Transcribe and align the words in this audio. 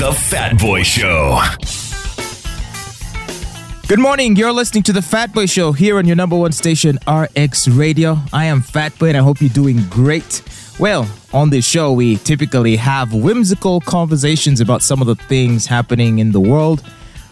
The 0.00 0.14
Fat 0.14 0.58
Boy 0.58 0.82
Show. 0.82 1.38
Good 3.86 3.98
morning. 3.98 4.34
You're 4.34 4.50
listening 4.50 4.82
to 4.84 4.94
the 4.94 5.02
Fat 5.02 5.34
Boy 5.34 5.44
Show 5.44 5.72
here 5.72 5.98
on 5.98 6.06
your 6.06 6.16
number 6.16 6.38
one 6.38 6.52
station, 6.52 6.98
RX 7.06 7.68
Radio. 7.68 8.16
I 8.32 8.46
am 8.46 8.62
Fat 8.62 8.98
Boy 8.98 9.08
and 9.08 9.18
I 9.18 9.20
hope 9.20 9.42
you're 9.42 9.50
doing 9.50 9.84
great. 9.90 10.42
Well, 10.78 11.06
on 11.34 11.50
this 11.50 11.66
show, 11.66 11.92
we 11.92 12.16
typically 12.16 12.76
have 12.76 13.12
whimsical 13.12 13.82
conversations 13.82 14.62
about 14.62 14.80
some 14.80 15.02
of 15.02 15.06
the 15.06 15.16
things 15.16 15.66
happening 15.66 16.18
in 16.18 16.32
the 16.32 16.40
world, 16.40 16.82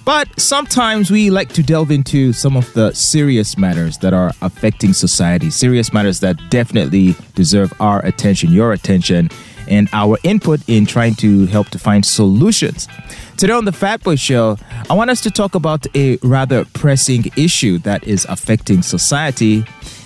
but 0.04 0.28
sometimes 0.38 1.10
we 1.10 1.30
like 1.30 1.48
to 1.54 1.62
delve 1.62 1.90
into 1.90 2.34
some 2.34 2.54
of 2.54 2.70
the 2.74 2.92
serious 2.92 3.56
matters 3.56 3.96
that 3.98 4.12
are 4.12 4.32
affecting 4.42 4.92
society, 4.92 5.48
serious 5.48 5.94
matters 5.94 6.20
that 6.20 6.36
definitely 6.50 7.16
deserve 7.34 7.72
our 7.80 8.04
attention, 8.04 8.52
your 8.52 8.74
attention, 8.74 9.30
and 9.68 9.88
our 9.92 10.18
input 10.22 10.60
in 10.68 10.86
trying 10.86 11.14
to 11.16 11.46
help 11.46 11.68
to 11.70 11.78
find 11.78 12.04
solutions. 12.04 12.88
Today 13.36 13.52
on 13.52 13.64
the 13.64 13.72
Fat 13.72 14.02
Boy 14.02 14.16
Show, 14.16 14.56
I 14.90 14.94
want 14.94 15.10
us 15.10 15.20
to 15.22 15.30
talk 15.30 15.54
about 15.54 15.86
a 15.94 16.18
rather 16.22 16.64
pressing 16.64 17.26
issue 17.36 17.78
that 17.78 18.02
is 18.04 18.24
affecting 18.28 18.82
society, 18.82 19.64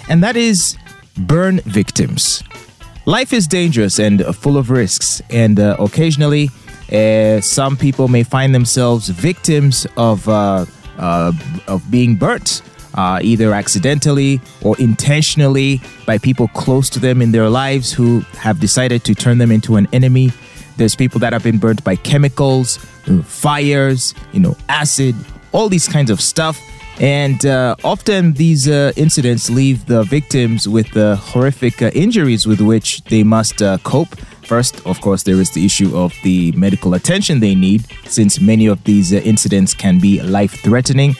and 0.09 0.23
that 0.23 0.37
is 0.37 0.77
burn 1.17 1.61
victims. 1.61 2.43
Life 3.07 3.33
is 3.33 3.47
dangerous 3.47 3.99
and 3.99 4.23
full 4.37 4.57
of 4.57 4.71
risks, 4.71 5.23
and 5.31 5.59
uh, 5.59 5.77
occasionally, 5.79 6.51
uh, 6.93 7.41
some 7.41 7.77
people 7.77 8.09
may 8.09 8.23
find 8.23 8.55
themselves 8.55 9.09
victims 9.09 9.87
of 9.97 10.29
uh, 10.29 10.67
uh 10.99 11.33
of 11.67 11.91
being 11.91 12.15
burnt, 12.15 12.63
uh, 12.95 13.21
either 13.23 13.55
accidentally 13.55 14.41
or 14.63 14.77
intentionally 14.79 15.81
by 16.07 16.19
people 16.19 16.49
close 16.49 16.91
to 16.91 17.01
them 17.01 17.23
in 17.23 17.33
their 17.33 17.49
lives 17.49 17.93
who 17.93 18.21
have 18.39 18.61
decided 18.61 19.05
to 19.05 19.15
turn 19.15 19.39
them 19.39 19.51
into 19.51 19.77
an 19.77 19.89
enemy. 19.93 20.33
There's 20.77 20.97
people 20.97 21.21
that 21.21 21.33
have 21.33 21.43
been 21.43 21.59
burnt 21.59 21.85
by 21.85 21.97
chemicals, 21.97 22.79
fires, 23.25 24.15
you 24.33 24.41
know, 24.41 24.57
acid, 24.69 25.15
all 25.53 25.69
these 25.69 25.89
kinds 25.89 26.11
of 26.11 26.21
stuff. 26.21 26.61
And 27.01 27.45
uh, 27.47 27.75
often 27.85 28.35
these 28.35 28.69
uh, 28.69 28.93
incidents 28.97 29.51
leave 29.51 29.87
the 29.87 30.03
victims 30.05 30.69
with 30.69 30.91
the 30.93 31.17
horrific 31.17 31.83
uh, 31.83 31.91
injuries 31.95 32.47
with 32.47 32.61
which 32.61 33.03
they 33.05 33.23
must 33.23 33.63
uh, 33.63 33.79
cope. 33.79 34.15
First, 34.45 34.87
of 34.87 35.01
course, 35.01 35.23
there 35.23 35.41
is 35.41 35.51
the 35.53 35.65
issue 35.65 35.97
of 35.97 36.13
the 36.23 36.53
medical 36.53 36.95
attention 36.95 37.41
they 37.41 37.55
need, 37.55 37.87
since 38.05 38.41
many 38.41 38.67
of 38.67 38.85
these 38.85 39.13
uh, 39.13 39.17
incidents 39.25 39.73
can 39.73 39.99
be 39.99 40.21
life 40.21 40.61
threatening. 40.63 41.17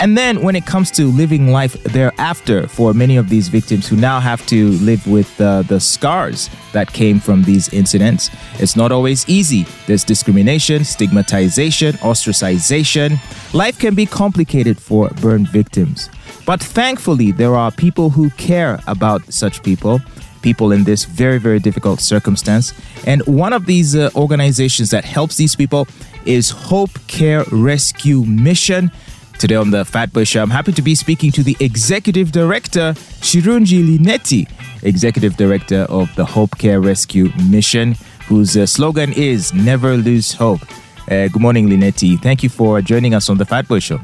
And 0.00 0.16
then 0.16 0.42
when 0.42 0.56
it 0.56 0.66
comes 0.66 0.90
to 0.92 1.06
living 1.06 1.52
life 1.52 1.74
thereafter 1.84 2.66
for 2.66 2.92
many 2.92 3.16
of 3.16 3.28
these 3.28 3.48
victims 3.48 3.86
who 3.88 3.96
now 3.96 4.20
have 4.20 4.44
to 4.46 4.70
live 4.72 5.06
with 5.06 5.40
uh, 5.40 5.62
the 5.62 5.78
scars 5.78 6.50
that 6.72 6.92
came 6.92 7.20
from 7.20 7.42
these 7.42 7.72
incidents, 7.72 8.30
it's 8.58 8.76
not 8.76 8.90
always 8.92 9.28
easy. 9.28 9.66
There's 9.86 10.04
discrimination, 10.04 10.84
stigmatization, 10.84 11.94
ostracization. 11.96 13.18
Life 13.54 13.78
can 13.78 13.94
be 13.94 14.06
complicated 14.06 14.78
for 14.78 15.08
burn 15.20 15.46
victims. 15.46 16.10
But 16.46 16.60
thankfully, 16.60 17.30
there 17.30 17.54
are 17.54 17.70
people 17.70 18.10
who 18.10 18.30
care 18.30 18.80
about 18.86 19.32
such 19.32 19.62
people 19.62 20.00
people 20.42 20.72
in 20.72 20.84
this 20.84 21.04
very, 21.04 21.38
very 21.38 21.58
difficult 21.58 22.00
circumstance. 22.00 22.74
And 23.06 23.22
one 23.26 23.52
of 23.52 23.66
these 23.66 23.94
uh, 23.94 24.10
organizations 24.14 24.90
that 24.90 25.04
helps 25.04 25.36
these 25.36 25.56
people 25.56 25.86
is 26.26 26.50
Hope 26.50 26.90
Care 27.06 27.44
Rescue 27.50 28.24
Mission. 28.24 28.90
Today 29.38 29.56
on 29.56 29.70
the 29.70 29.84
Fat 29.84 30.12
Boy 30.12 30.24
Show, 30.24 30.42
I'm 30.42 30.50
happy 30.50 30.72
to 30.72 30.82
be 30.82 30.94
speaking 30.94 31.32
to 31.32 31.42
the 31.42 31.56
Executive 31.58 32.30
Director, 32.30 32.94
Shirungi 33.20 33.98
Lynette, 33.98 34.48
Executive 34.82 35.36
Director 35.36 35.82
of 35.88 36.14
the 36.14 36.24
Hope 36.24 36.56
Care 36.58 36.80
Rescue 36.80 37.30
Mission, 37.50 37.96
whose 38.28 38.56
uh, 38.56 38.66
slogan 38.66 39.12
is 39.12 39.52
Never 39.52 39.96
Lose 39.96 40.32
Hope. 40.32 40.62
Uh, 41.10 41.26
good 41.28 41.40
morning, 41.40 41.68
Lynette. 41.68 42.20
Thank 42.22 42.42
you 42.42 42.48
for 42.48 42.80
joining 42.80 43.14
us 43.14 43.28
on 43.28 43.38
the 43.38 43.44
Fat 43.44 43.66
Boy 43.66 43.80
Show. 43.80 43.98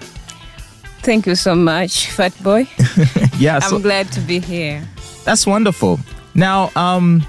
Thank 1.03 1.27
you 1.27 1.37
so 1.37 1.55
much, 1.55 2.11
Fat 2.11 2.35
Boy. 2.43 2.67
yeah, 3.39 3.61
I'm 3.63 3.81
glad 3.81 4.11
to 4.13 4.21
be 4.21 4.41
here. 4.41 4.83
That's 5.25 5.47
wonderful. 5.47 6.01
Now, 6.35 6.71
um, 6.75 7.25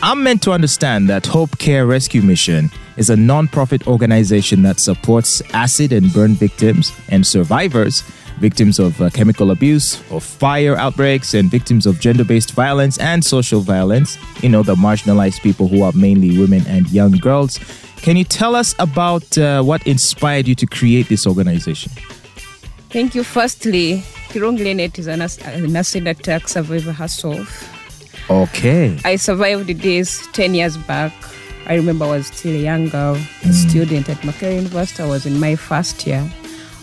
I'm 0.00 0.22
meant 0.22 0.42
to 0.42 0.52
understand 0.52 1.08
that 1.08 1.26
Hope 1.26 1.58
Care 1.58 1.84
Rescue 1.84 2.22
Mission 2.22 2.70
is 2.96 3.10
a 3.10 3.16
non-profit 3.16 3.88
organization 3.88 4.62
that 4.62 4.78
supports 4.78 5.42
acid 5.52 5.92
and 5.92 6.12
burn 6.12 6.34
victims 6.34 6.92
and 7.08 7.26
survivors, 7.26 8.02
victims 8.38 8.78
of 8.78 9.00
uh, 9.02 9.10
chemical 9.10 9.50
abuse, 9.50 10.00
of 10.12 10.22
fire 10.22 10.76
outbreaks, 10.76 11.34
and 11.34 11.50
victims 11.50 11.84
of 11.84 11.98
gender-based 11.98 12.52
violence 12.52 12.98
and 12.98 13.24
social 13.24 13.60
violence. 13.60 14.16
You 14.40 14.50
know, 14.50 14.62
the 14.62 14.76
marginalized 14.76 15.42
people 15.42 15.66
who 15.66 15.82
are 15.82 15.92
mainly 15.92 16.38
women 16.38 16.64
and 16.68 16.88
young 16.90 17.12
girls. 17.12 17.58
Can 17.96 18.16
you 18.16 18.24
tell 18.24 18.54
us 18.54 18.76
about 18.78 19.36
uh, 19.36 19.64
what 19.64 19.84
inspired 19.84 20.46
you 20.46 20.54
to 20.54 20.66
create 20.66 21.08
this 21.08 21.26
organization? 21.26 21.90
Thank 22.90 23.16
you. 23.16 23.24
Firstly, 23.24 24.04
Kirung 24.28 24.58
Lynette 24.58 25.00
is 25.00 25.08
an 25.08 25.22
acid 25.76 26.06
attack 26.06 26.46
survivor 26.46 26.92
herself. 26.92 27.77
Okay. 28.30 28.98
I 29.04 29.16
survived 29.16 29.68
this 29.80 30.26
10 30.32 30.54
years 30.54 30.76
back. 30.76 31.12
I 31.66 31.74
remember 31.74 32.04
I 32.04 32.08
was 32.08 32.26
still 32.28 32.54
a 32.54 32.58
young 32.58 32.88
girl, 32.88 33.14
a 33.14 33.18
mm. 33.18 33.52
student 33.52 34.08
at 34.08 34.18
Makerere 34.18 34.56
University. 34.56 35.02
I 35.02 35.06
was 35.06 35.26
in 35.26 35.38
my 35.38 35.54
first 35.54 36.06
year. 36.06 36.28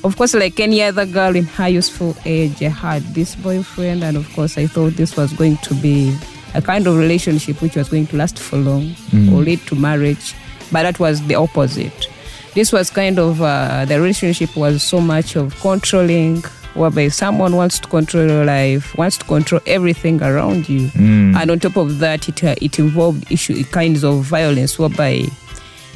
Of 0.03 0.17
course, 0.17 0.35
like 0.35 0.59
any 0.59 0.83
other 0.83 1.05
girl 1.05 1.35
in 1.35 1.45
her 1.45 1.67
useful 1.67 2.15
age, 2.25 2.61
I 2.61 2.69
had 2.69 3.01
this 3.15 3.35
boyfriend, 3.35 4.03
and 4.03 4.17
of 4.17 4.31
course, 4.33 4.57
I 4.57 4.67
thought 4.67 4.93
this 4.93 5.17
was 5.17 5.33
going 5.33 5.57
to 5.57 5.73
be 5.73 6.15
a 6.53 6.61
kind 6.61 6.85
of 6.87 6.95
relationship 6.95 7.61
which 7.61 7.75
was 7.75 7.89
going 7.89 8.07
to 8.07 8.17
last 8.17 8.37
for 8.37 8.57
long 8.57 8.83
mm. 9.11 9.31
or 9.31 9.41
lead 9.41 9.59
to 9.67 9.75
marriage. 9.75 10.35
But 10.71 10.83
that 10.83 10.99
was 10.99 11.25
the 11.27 11.35
opposite. 11.35 12.07
This 12.53 12.71
was 12.71 12.89
kind 12.89 13.19
of 13.19 13.41
uh, 13.41 13.85
the 13.85 13.99
relationship 13.99 14.55
was 14.55 14.81
so 14.81 15.01
much 15.01 15.35
of 15.35 15.59
controlling, 15.59 16.43
whereby 16.75 17.07
someone 17.07 17.55
wants 17.55 17.79
to 17.79 17.87
control 17.87 18.27
your 18.27 18.45
life, 18.45 18.95
wants 18.97 19.17
to 19.17 19.25
control 19.25 19.61
everything 19.65 20.21
around 20.21 20.69
you. 20.69 20.89
Mm. 20.89 21.35
And 21.35 21.51
on 21.51 21.59
top 21.59 21.77
of 21.77 21.99
that, 21.99 22.27
it, 22.29 22.43
uh, 22.43 22.55
it 22.61 22.77
involved 22.79 23.31
issue, 23.31 23.63
kinds 23.65 24.03
of 24.03 24.23
violence, 24.23 24.77
whereby 24.77 25.25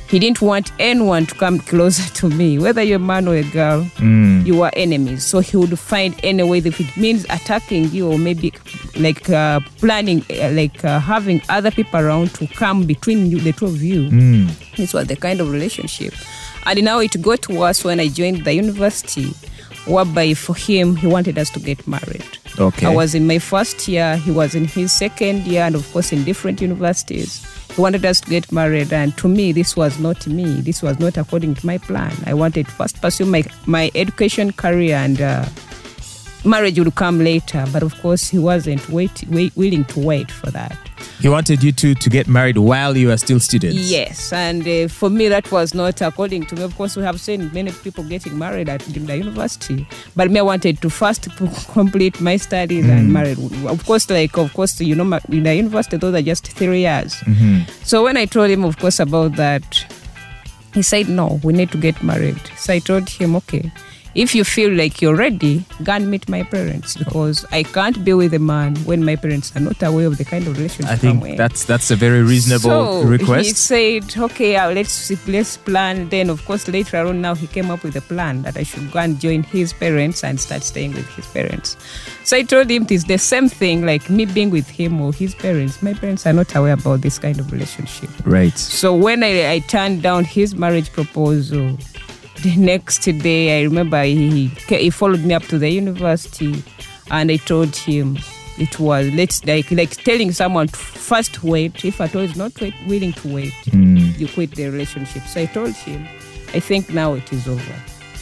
he 0.10 0.18
didn't 0.18 0.42
want 0.42 0.72
anyone 0.80 1.28
to 1.28 1.36
come 1.36 1.60
closer 1.60 2.12
to 2.16 2.30
me, 2.30 2.58
whether 2.58 2.82
you're 2.82 2.96
a 2.96 3.00
man 3.00 3.28
or 3.28 3.36
a 3.36 3.44
girl, 3.44 3.84
mm. 3.98 4.44
you 4.44 4.60
are 4.64 4.72
enemies. 4.74 5.24
So 5.24 5.40
he 5.40 5.56
would 5.56 5.78
find 5.78 6.20
any 6.24 6.42
way, 6.42 6.58
if 6.58 6.80
it 6.80 6.98
means 6.98 7.26
attacking 7.26 7.92
you 7.92 8.12
or 8.12 8.18
maybe 8.18 8.52
like 8.98 9.30
uh, 9.30 9.60
planning, 9.78 10.26
uh, 10.32 10.50
like 10.52 10.84
uh, 10.84 11.00
having 11.00 11.44
other 11.50 11.70
people 11.70 12.00
around 12.00 12.34
to 12.36 12.48
come 12.48 12.88
between 12.88 13.30
you, 13.30 13.40
the 13.40 13.52
two 13.52 13.68
of 13.68 13.84
you. 13.84 14.10
Mm. 14.10 14.76
This 14.78 14.96
was 14.96 15.06
the 15.06 15.16
kind 15.16 15.42
of 15.42 15.52
relationship. 15.52 16.16
And 16.66 16.84
now 16.84 17.00
it 17.00 17.22
got 17.22 17.48
worse 17.48 17.84
when 17.84 18.00
I 18.00 18.08
joined 18.08 18.46
the 18.46 18.54
university 18.54 19.34
whereby 19.90 20.34
for 20.34 20.56
him, 20.56 20.96
he 20.96 21.08
wanted 21.08 21.38
us 21.38 21.50
to 21.52 21.60
get 21.60 21.88
married. 21.88 22.26
Okay. 22.60 22.86
I 22.86 22.94
was 22.94 23.16
in 23.16 23.26
my 23.26 23.40
first 23.40 23.88
year, 23.88 24.18
he 24.18 24.32
was 24.32 24.56
in 24.56 24.66
his 24.66 24.92
second 24.92 25.46
year, 25.48 25.64
and 25.64 25.76
of 25.76 25.92
course, 25.92 26.12
in 26.12 26.24
different 26.24 26.62
universities. 26.62 27.46
He 27.76 27.82
wanted 27.82 28.06
us 28.06 28.22
to 28.22 28.30
get 28.30 28.52
married, 28.52 28.92
and 28.92 29.18
to 29.18 29.28
me, 29.28 29.52
this 29.52 29.76
was 29.76 30.00
not 30.00 30.28
me. 30.28 30.62
This 30.62 30.82
was 30.82 31.00
not 31.00 31.18
according 31.18 31.56
to 31.56 31.66
my 31.66 31.78
plan. 31.78 32.16
I 32.26 32.34
wanted 32.34 32.66
to 32.68 32.72
first 32.72 33.02
pursue 33.02 33.26
my, 33.26 33.44
my 33.66 33.92
education 33.96 34.52
career, 34.52 34.96
and 34.96 35.22
uh, 35.22 35.46
marriage 36.44 36.80
would 36.80 36.94
come 36.96 37.20
later. 37.20 37.66
But 37.72 37.84
of 37.84 38.00
course, 38.02 38.28
he 38.28 38.40
wasn't 38.40 38.88
wait, 38.90 39.24
wait, 39.30 39.56
willing 39.56 39.86
to 39.86 40.00
wait 40.00 40.32
for 40.32 40.52
that. 40.52 40.89
He 41.20 41.30
wanted 41.30 41.64
you 41.64 41.72
to, 41.74 41.96
to 41.96 42.10
get 42.10 42.28
married 42.28 42.58
while 42.58 42.96
you 42.96 43.12
are 43.12 43.18
still 43.18 43.40
students. 43.40 43.78
Yes, 43.78 44.32
and 44.32 44.68
uh, 44.68 44.88
for 44.88 45.10
me 45.10 45.28
that 45.28 45.52
was 45.52 45.74
not 45.74 46.02
according 46.02 46.46
to 46.48 46.56
me. 46.56 46.64
Of 46.64 46.76
course, 46.76 46.96
we 46.96 47.04
have 47.04 47.20
seen 47.20 47.52
many 47.54 47.72
people 47.72 48.04
getting 48.04 48.38
married 48.38 48.70
at 48.70 48.82
the 48.82 49.00
university, 49.00 49.88
but 50.16 50.32
me 50.32 50.40
I 50.40 50.44
wanted 50.44 50.82
to 50.82 50.90
first 50.90 51.28
complete 51.72 52.22
my 52.22 52.38
studies 52.38 52.86
mm. 52.86 52.92
and 52.92 53.14
marry. 53.14 53.32
Of 53.68 53.86
course, 53.86 54.10
like 54.10 54.38
of 54.38 54.54
course, 54.54 54.80
you 54.82 54.96
know, 54.96 55.20
in 55.30 55.44
the 55.44 55.56
university 55.56 55.98
those 55.98 56.16
are 56.16 56.22
just 56.22 56.48
three 56.48 56.82
years. 56.82 57.16
Mm-hmm. 57.16 57.72
So 57.84 58.04
when 58.04 58.18
I 58.18 58.26
told 58.26 58.50
him, 58.50 58.64
of 58.64 58.78
course, 58.78 59.00
about 59.00 59.36
that, 59.36 59.86
he 60.74 60.82
said, 60.82 61.10
"No, 61.10 61.40
we 61.44 61.54
need 61.54 61.72
to 61.72 61.78
get 61.78 62.02
married." 62.04 62.40
So 62.58 62.74
I 62.74 62.80
told 62.80 63.10
him, 63.10 63.36
"Okay." 63.36 63.72
If 64.20 64.36
you 64.36 64.44
feel 64.44 64.70
like 64.74 65.02
you're 65.02 65.16
ready, 65.16 65.64
go 65.82 65.94
and 65.94 66.12
meet 66.12 66.28
my 66.28 66.44
parents 66.44 66.98
because 66.98 67.46
I 67.54 67.64
can't 67.64 68.04
be 68.04 68.14
with 68.14 68.34
a 68.34 68.40
man 68.40 68.76
when 68.84 69.06
my 69.06 69.16
parents 69.16 69.56
are 69.56 69.62
not 69.62 69.82
aware 69.82 70.08
of 70.08 70.18
the 70.18 70.26
kind 70.26 70.46
of 70.46 70.58
relationship. 70.58 70.92
I 70.92 70.98
think 70.98 71.38
that's 71.38 71.64
that's 71.64 71.90
a 71.90 71.96
very 71.96 72.22
reasonable 72.22 72.70
so 72.70 73.04
request. 73.04 73.48
He 73.48 73.54
said, 73.54 74.18
"Okay, 74.18 74.58
uh, 74.58 74.72
let's 74.72 75.10
let's 75.26 75.56
plan." 75.56 76.10
Then, 76.10 76.30
of 76.30 76.44
course, 76.44 76.68
later 76.68 76.98
on, 76.98 77.22
now 77.22 77.34
he 77.34 77.48
came 77.48 77.72
up 77.72 77.82
with 77.82 77.96
a 77.96 78.02
plan 78.02 78.42
that 78.42 78.58
I 78.58 78.64
should 78.64 78.92
go 78.92 79.00
and 79.00 79.18
join 79.18 79.44
his 79.44 79.72
parents 79.72 80.26
and 80.26 80.38
start 80.38 80.64
staying 80.64 80.96
with 80.96 81.08
his 81.16 81.26
parents. 81.28 81.78
So 82.26 82.36
I 82.36 82.44
told 82.44 82.70
him 82.70 82.88
it's 82.90 83.06
the 83.06 83.18
same 83.18 83.48
thing, 83.48 83.86
like 83.86 84.10
me 84.10 84.26
being 84.26 84.50
with 84.50 84.68
him 84.68 85.00
or 85.00 85.14
his 85.14 85.34
parents. 85.34 85.82
My 85.82 85.94
parents 85.94 86.28
are 86.28 86.34
not 86.34 86.54
aware 86.56 86.74
about 86.74 87.00
this 87.00 87.20
kind 87.20 87.40
of 87.40 87.54
relationship. 87.54 88.10
Right. 88.26 88.58
So 88.58 88.94
when 88.94 89.24
I, 89.24 89.54
I 89.54 89.60
turned 89.60 90.02
down 90.02 90.26
his 90.26 90.56
marriage 90.56 90.92
proposal 90.92 91.78
the 92.44 92.56
next 92.58 93.04
day, 93.04 93.60
I 93.60 93.64
remember 93.64 94.04
he, 94.04 94.48
he 94.68 94.90
followed 94.90 95.22
me 95.22 95.34
up 95.34 95.44
to 95.44 95.58
the 95.58 95.70
university 95.70 96.64
and 97.12 97.32
I 97.32 97.38
told 97.38 97.76
him 97.76 98.18
it 98.58 98.78
was 98.78 99.08
let's 99.14 99.46
like 99.46 99.72
like 99.72 99.92
telling 100.04 100.34
someone 100.34 100.68
to 100.68 100.76
first 100.76 101.44
wait 101.44 101.86
if 101.86 102.02
at 102.02 102.14
all 102.14 102.24
is 102.24 102.36
not 102.36 102.60
wait, 102.60 102.74
willing 102.88 103.14
to 103.14 103.34
wait 103.34 103.54
mm. 103.68 104.20
you 104.20 104.28
quit 104.28 104.52
the 104.52 104.68
relationship 104.68 105.24
so 105.24 105.40
i 105.40 105.46
told 105.46 105.74
him 105.74 106.06
I 106.54 106.60
think 106.60 106.90
now 106.92 107.14
it 107.14 107.32
is 107.32 107.48
over. 107.48 107.76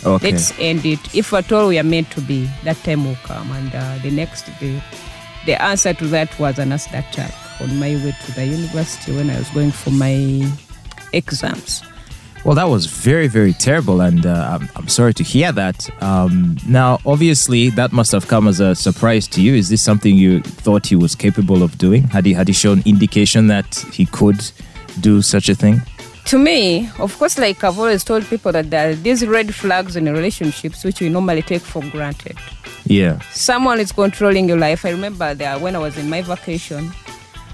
Okay. 0.06 0.32
Let's 0.32 0.58
end 0.60 0.86
it. 0.86 1.16
If 1.16 1.34
at 1.34 1.52
all 1.52 1.70
we 1.70 1.80
are 1.80 1.84
meant 1.84 2.12
to 2.12 2.22
be, 2.22 2.50
that 2.64 2.78
time 2.78 3.06
will 3.06 3.16
come. 3.24 3.50
And 3.52 3.74
uh, 3.74 3.98
the 4.04 4.12
next 4.12 4.46
day, 4.60 4.84
the 5.46 5.62
answer 5.62 5.94
to 5.94 6.08
that 6.08 6.38
was 6.38 6.60
an 6.60 6.72
acid 6.72 6.94
attack 6.94 7.34
on 7.62 7.80
my 7.80 7.96
way 7.96 8.14
to 8.26 8.32
the 8.34 8.46
university 8.46 9.16
when 9.16 9.30
I 9.30 9.40
was 9.40 9.50
going 9.50 9.72
for 9.72 9.92
my 9.92 10.46
exams. 11.14 11.84
Well, 12.48 12.56
that 12.56 12.70
was 12.70 12.86
very, 12.86 13.28
very 13.28 13.52
terrible, 13.52 14.00
and 14.00 14.26
uh, 14.26 14.58
I'm, 14.58 14.70
I'm 14.78 14.88
sorry 14.88 15.14
to 15.16 15.22
hear 15.22 15.52
that. 15.52 15.90
Um, 16.02 16.56
now, 16.66 16.98
obviously, 17.06 17.70
that 17.72 17.92
must 17.92 18.14
have 18.14 18.30
come 18.30 18.48
as 18.48 18.62
a 18.62 18.74
surprise 18.74 19.28
to 19.28 19.42
you. 19.42 19.54
Is 19.54 19.68
this 19.68 19.84
something 19.84 20.16
you 20.16 20.40
thought 20.40 20.88
he 20.88 20.96
was 20.96 21.14
capable 21.14 21.62
of 21.62 21.78
doing? 21.78 22.04
Had 22.04 22.26
he 22.26 22.32
had 22.32 22.48
he 22.48 22.54
shown 22.54 22.84
indication 22.86 23.48
that 23.48 23.76
he 23.92 24.06
could 24.06 24.40
do 25.02 25.22
such 25.22 25.50
a 25.50 25.56
thing? 25.56 25.82
To 26.28 26.38
me, 26.38 26.90
of 27.00 27.18
course, 27.18 27.38
like 27.38 27.66
I've 27.66 27.78
always 27.78 28.06
told 28.06 28.24
people 28.24 28.54
that 28.54 28.70
there 28.70 28.92
are 28.92 28.96
these 28.96 29.28
red 29.28 29.54
flags 29.54 29.98
in 29.98 30.06
relationships 30.06 30.86
which 30.86 31.02
we 31.02 31.10
normally 31.10 31.42
take 31.42 31.64
for 31.64 31.82
granted. 31.92 32.38
Yeah. 32.86 33.20
Someone 33.34 33.82
is 33.82 33.92
controlling 33.92 34.48
your 34.48 34.58
life. 34.58 34.86
I 34.86 34.92
remember 34.92 35.34
that 35.34 35.60
when 35.60 35.76
I 35.76 35.80
was 35.80 35.98
in 35.98 36.10
my 36.10 36.22
vacation, 36.22 36.94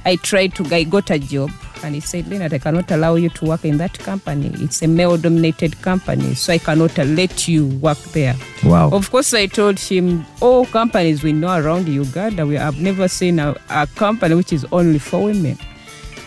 I 0.05 0.15
tried 0.17 0.53
to 0.55 0.65
I 0.75 0.83
got 0.83 1.09
a 1.11 1.19
job 1.19 1.49
and 1.83 1.95
he 1.95 2.01
said, 2.01 2.27
Leonard, 2.29 2.53
I 2.53 2.59
cannot 2.59 2.89
allow 2.91 3.15
you 3.15 3.29
to 3.29 3.45
work 3.45 3.65
in 3.65 3.77
that 3.77 3.97
company. 3.99 4.51
It's 4.63 4.81
a 4.81 4.87
male 4.87 5.17
dominated 5.17 5.81
company, 5.81 6.33
so 6.33 6.53
I 6.53 6.57
cannot 6.57 6.97
let 6.97 7.47
you 7.47 7.67
work 7.67 7.97
there. 8.13 8.35
Wow. 8.63 8.89
Of 8.91 9.11
course, 9.11 9.33
I 9.33 9.47
told 9.47 9.79
him, 9.79 10.25
all 10.41 10.65
companies 10.65 11.23
we 11.23 11.33
know 11.33 11.57
around 11.59 11.87
Uganda, 11.89 12.45
we 12.45 12.55
have 12.55 12.79
never 12.79 13.07
seen 13.09 13.39
a, 13.39 13.55
a 13.69 13.85
company 13.95 14.35
which 14.35 14.53
is 14.53 14.65
only 14.71 14.99
for 14.99 15.23
women. 15.25 15.57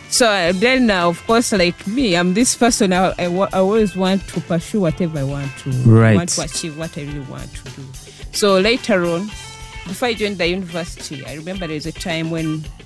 So 0.08 0.26
uh, 0.28 0.52
then, 0.54 0.90
uh, 0.90 1.08
of 1.08 1.26
course, 1.26 1.52
like 1.52 1.86
me, 1.86 2.16
I'm 2.16 2.34
this 2.34 2.54
person. 2.54 2.92
I, 2.92 3.08
I, 3.18 3.24
I 3.24 3.58
always 3.58 3.96
want 3.96 4.26
to 4.28 4.40
pursue 4.40 4.80
whatever 4.80 5.18
I 5.18 5.24
want 5.24 5.50
to, 5.58 5.70
Right. 5.84 6.16
want 6.16 6.28
to 6.30 6.42
achieve 6.42 6.78
what 6.78 6.96
I 6.96 7.02
really 7.02 7.20
want 7.20 7.52
to 7.54 7.64
do. 7.70 7.82
So 8.32 8.58
later 8.60 9.04
on, 9.04 9.26
before 9.86 10.08
I 10.08 10.14
joined 10.14 10.38
the 10.38 10.46
university, 10.48 11.24
I 11.26 11.34
remember 11.34 11.66
there 11.66 11.74
was 11.74 11.86
a 11.86 11.92
time 11.92 12.30
when, 12.30 12.64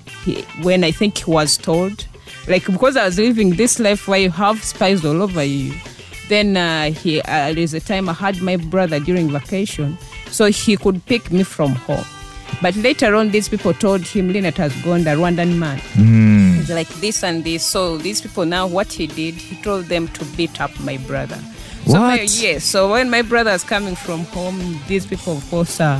when 0.61 0.83
I 0.83 0.91
think 0.91 1.17
he 1.19 1.31
was 1.31 1.57
told, 1.57 2.05
like 2.47 2.65
because 2.65 2.97
I 2.97 3.05
was 3.05 3.17
living 3.19 3.51
this 3.51 3.79
life 3.79 4.07
where 4.07 4.19
you 4.19 4.29
have 4.31 4.63
spies 4.63 5.03
all 5.05 5.21
over 5.21 5.43
you. 5.43 5.73
Then 6.29 6.55
uh, 6.55 6.91
he, 6.91 7.19
uh, 7.21 7.53
there's 7.53 7.73
a 7.73 7.79
time 7.81 8.07
I 8.07 8.13
had 8.13 8.41
my 8.41 8.55
brother 8.55 8.99
during 8.99 9.29
vacation, 9.29 9.97
so 10.29 10.45
he 10.45 10.77
could 10.77 11.05
pick 11.05 11.29
me 11.31 11.43
from 11.43 11.71
home. 11.75 12.05
But 12.61 12.75
later 12.75 13.15
on, 13.15 13.31
these 13.31 13.49
people 13.49 13.73
told 13.73 14.01
him 14.01 14.31
Lynette 14.31 14.57
has 14.57 14.73
gone 14.83 15.03
the 15.03 15.11
Rwandan 15.11 15.57
man. 15.57 15.81
It's 16.59 16.69
like 16.69 16.87
this 17.01 17.23
and 17.23 17.43
this. 17.43 17.65
So 17.65 17.97
these 17.97 18.21
people 18.21 18.45
now, 18.45 18.67
what 18.67 18.91
he 18.93 19.07
did, 19.07 19.33
he 19.35 19.61
told 19.63 19.85
them 19.85 20.07
to 20.09 20.25
beat 20.37 20.61
up 20.61 20.77
my 20.81 20.97
brother. 20.97 21.39
So 21.87 21.93
my, 21.99 22.17
What? 22.17 22.33
yes. 22.41 22.63
So 22.63 22.91
when 22.91 23.09
my 23.09 23.23
brother 23.23 23.51
was 23.51 23.63
coming 23.63 23.95
from 23.95 24.25
home, 24.25 24.79
these 24.87 25.05
people, 25.05 25.37
of 25.37 25.49
course, 25.49 25.79
uh, 25.81 25.99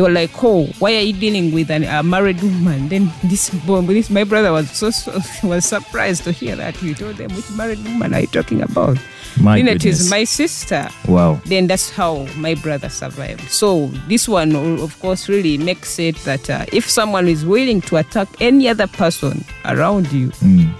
they 0.00 0.04
were 0.08 0.14
like, 0.14 0.30
"Oh, 0.42 0.64
why 0.78 0.94
are 0.96 1.00
you 1.00 1.12
dealing 1.12 1.52
with 1.52 1.70
an, 1.70 1.84
a 1.84 2.02
married 2.02 2.40
woman?" 2.42 2.88
Then 2.88 3.12
this, 3.22 3.50
boy- 3.50 3.82
this 3.82 4.08
my 4.08 4.24
brother 4.24 4.50
was 4.50 4.70
so, 4.70 4.88
so 4.88 5.12
was 5.46 5.66
surprised 5.66 6.24
to 6.24 6.32
hear 6.32 6.56
that. 6.56 6.74
He 6.74 6.94
told 6.94 7.16
them, 7.16 7.34
"Which 7.36 7.50
married 7.50 7.84
woman 7.84 8.14
are 8.14 8.20
you 8.20 8.26
talking 8.28 8.62
about?" 8.62 8.96
My 9.38 9.56
Lynette 9.58 9.74
goodness. 9.80 10.00
is 10.00 10.10
my 10.10 10.24
sister 10.24 10.88
Wow. 11.06 11.40
then 11.44 11.66
that's 11.68 11.88
how 11.90 12.26
my 12.36 12.54
brother 12.54 12.88
survived. 12.88 13.48
So 13.50 13.86
this 14.08 14.26
one, 14.28 14.56
of 14.56 14.98
course, 15.00 15.28
really 15.28 15.56
makes 15.56 15.98
it 16.00 16.16
that 16.24 16.48
uh, 16.50 16.64
if 16.72 16.88
someone 16.90 17.28
is 17.28 17.44
willing 17.44 17.80
to 17.82 17.96
attack 17.98 18.28
any 18.40 18.68
other 18.68 18.86
person 18.88 19.44
around 19.66 20.10
you, 20.12 20.30
Mm. 20.42 20.72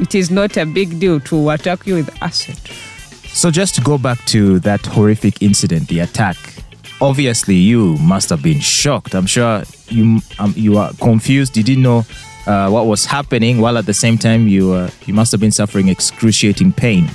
it 0.00 0.14
is 0.14 0.30
not 0.30 0.56
a 0.56 0.64
big 0.66 0.98
deal 0.98 1.20
to 1.20 1.50
attack 1.50 1.86
you 1.86 1.94
with 1.96 2.10
acid. 2.22 2.56
So 3.28 3.50
just 3.50 3.74
to 3.76 3.80
go 3.82 3.98
back 3.98 4.24
to 4.26 4.58
that 4.60 4.84
horrific 4.86 5.40
incident, 5.42 5.88
the 5.88 6.00
attack. 6.00 6.36
Obviously, 7.04 7.56
you 7.56 7.98
must 7.98 8.30
have 8.30 8.42
been 8.42 8.60
shocked. 8.60 9.14
I'm 9.14 9.26
sure 9.26 9.62
you 9.88 10.20
um, 10.38 10.54
you 10.56 10.78
are 10.78 10.90
confused. 10.94 11.54
You 11.54 11.62
didn't 11.62 11.82
know 11.82 12.06
uh, 12.46 12.70
what 12.70 12.86
was 12.86 13.04
happening, 13.04 13.60
while 13.60 13.76
at 13.76 13.84
the 13.84 13.92
same 13.92 14.16
time 14.16 14.48
you 14.48 14.72
uh, 14.72 14.88
you 15.04 15.12
must 15.12 15.30
have 15.32 15.38
been 15.38 15.52
suffering 15.52 15.88
excruciating 15.88 16.72
pain. 16.72 17.10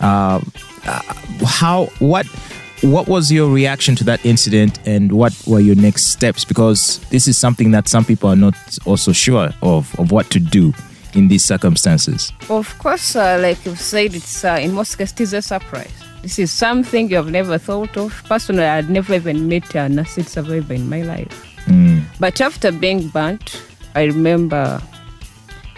Uh, 0.00 0.42
uh, 0.84 1.00
how 1.46 1.86
what 1.98 2.26
what 2.82 3.08
was 3.08 3.32
your 3.32 3.48
reaction 3.50 3.96
to 3.96 4.04
that 4.04 4.20
incident, 4.26 4.86
and 4.86 5.10
what 5.12 5.32
were 5.46 5.60
your 5.60 5.76
next 5.76 6.08
steps? 6.08 6.44
Because 6.44 6.98
this 7.08 7.26
is 7.26 7.38
something 7.38 7.70
that 7.70 7.88
some 7.88 8.04
people 8.04 8.28
are 8.28 8.36
not 8.36 8.54
also 8.84 9.12
sure 9.12 9.48
of 9.62 9.98
of 9.98 10.12
what 10.12 10.28
to 10.28 10.38
do 10.38 10.74
in 11.14 11.28
these 11.28 11.42
circumstances. 11.42 12.34
Of 12.50 12.78
course, 12.78 13.16
uh, 13.16 13.38
like 13.40 13.64
you've 13.64 13.80
said, 13.80 14.14
it's 14.14 14.44
uh, 14.44 14.58
in 14.60 14.74
most 14.74 14.98
cases 14.98 15.32
a 15.32 15.40
surprise. 15.40 16.05
This 16.26 16.40
is 16.40 16.52
something 16.52 17.08
you 17.08 17.14
have 17.14 17.30
never 17.30 17.56
thought 17.56 17.96
of. 17.96 18.24
Personally, 18.24 18.64
I 18.64 18.74
had 18.74 18.90
never 18.90 19.14
even 19.14 19.46
met 19.46 19.76
an 19.76 19.96
acid 19.96 20.26
survivor 20.26 20.74
in 20.74 20.90
my 20.90 21.02
life. 21.02 21.56
Mm. 21.66 22.02
But 22.18 22.40
after 22.40 22.72
being 22.72 23.06
burnt, 23.10 23.62
I 23.94 24.06
remember 24.06 24.82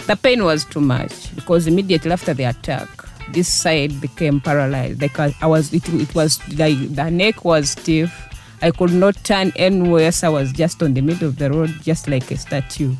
the 0.07 0.17
pain 0.17 0.43
was 0.45 0.65
too 0.65 0.81
much 0.81 1.35
because 1.35 1.67
immediately 1.67 2.13
after 2.13 2.33
the 2.33 2.45
attack, 2.45 2.89
this 3.33 3.53
side 3.53 4.01
became 4.01 4.41
paralyzed. 4.41 5.03
Like 5.03 5.21
I, 5.21 5.35
I 5.43 5.47
was, 5.47 5.71
it, 5.75 5.87
it 5.91 6.15
was 6.15 6.41
like 6.57 6.79
the 6.95 7.11
neck 7.11 7.45
was 7.45 7.73
stiff. 7.73 8.11
I 8.63 8.71
could 8.71 8.95
not 8.95 9.23
turn 9.25 9.53
anywhere, 9.57 10.13
so 10.13 10.29
I 10.29 10.31
was 10.31 10.51
just 10.51 10.83
on 10.83 10.95
the 10.95 11.03
middle 11.03 11.29
of 11.29 11.37
the 11.37 11.51
road, 11.51 11.75
just 11.83 12.09
like 12.09 12.31
a 12.31 12.39
statue. 12.39 12.95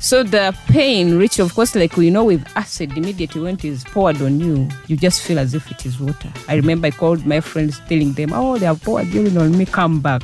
So 0.00 0.22
the 0.22 0.56
pain, 0.68 1.18
which 1.18 1.38
of 1.40 1.54
course, 1.54 1.74
like 1.74 1.96
we 1.96 2.10
know 2.10 2.24
with 2.24 2.46
acid, 2.56 2.96
immediately 2.96 3.40
when 3.40 3.54
it 3.54 3.64
is 3.64 3.84
poured 3.84 4.22
on 4.22 4.38
you, 4.40 4.68
you 4.86 4.96
just 4.96 5.22
feel 5.22 5.38
as 5.38 5.54
if 5.54 5.70
it 5.70 5.84
is 5.84 5.98
water. 5.98 6.32
I 6.46 6.54
remember 6.54 6.86
I 6.86 6.90
called 6.92 7.26
my 7.26 7.40
friends, 7.40 7.80
telling 7.88 8.12
them, 8.12 8.32
"Oh, 8.32 8.58
they 8.58 8.66
have 8.66 8.82
poured 8.82 9.08
urine 9.08 9.36
on 9.36 9.58
me. 9.58 9.66
Come 9.66 10.00
back." 10.00 10.22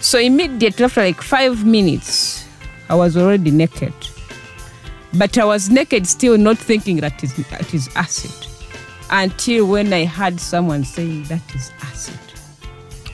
So 0.00 0.18
immediately 0.18 0.84
after 0.84 1.02
like 1.02 1.22
five 1.22 1.64
minutes, 1.64 2.44
I 2.88 2.94
was 2.96 3.16
already 3.16 3.50
naked. 3.50 3.94
But 5.14 5.38
I 5.38 5.44
was 5.44 5.70
naked 5.70 6.06
still 6.06 6.36
not 6.36 6.58
thinking 6.58 6.96
that 6.98 7.22
is 7.22 7.34
that 7.36 7.72
is 7.72 7.88
acid. 7.94 8.32
Until 9.08 9.66
when 9.66 9.92
I 9.92 10.04
heard 10.04 10.40
someone 10.40 10.84
saying 10.84 11.24
that 11.24 11.54
is 11.54 11.70
acid. 11.80 12.18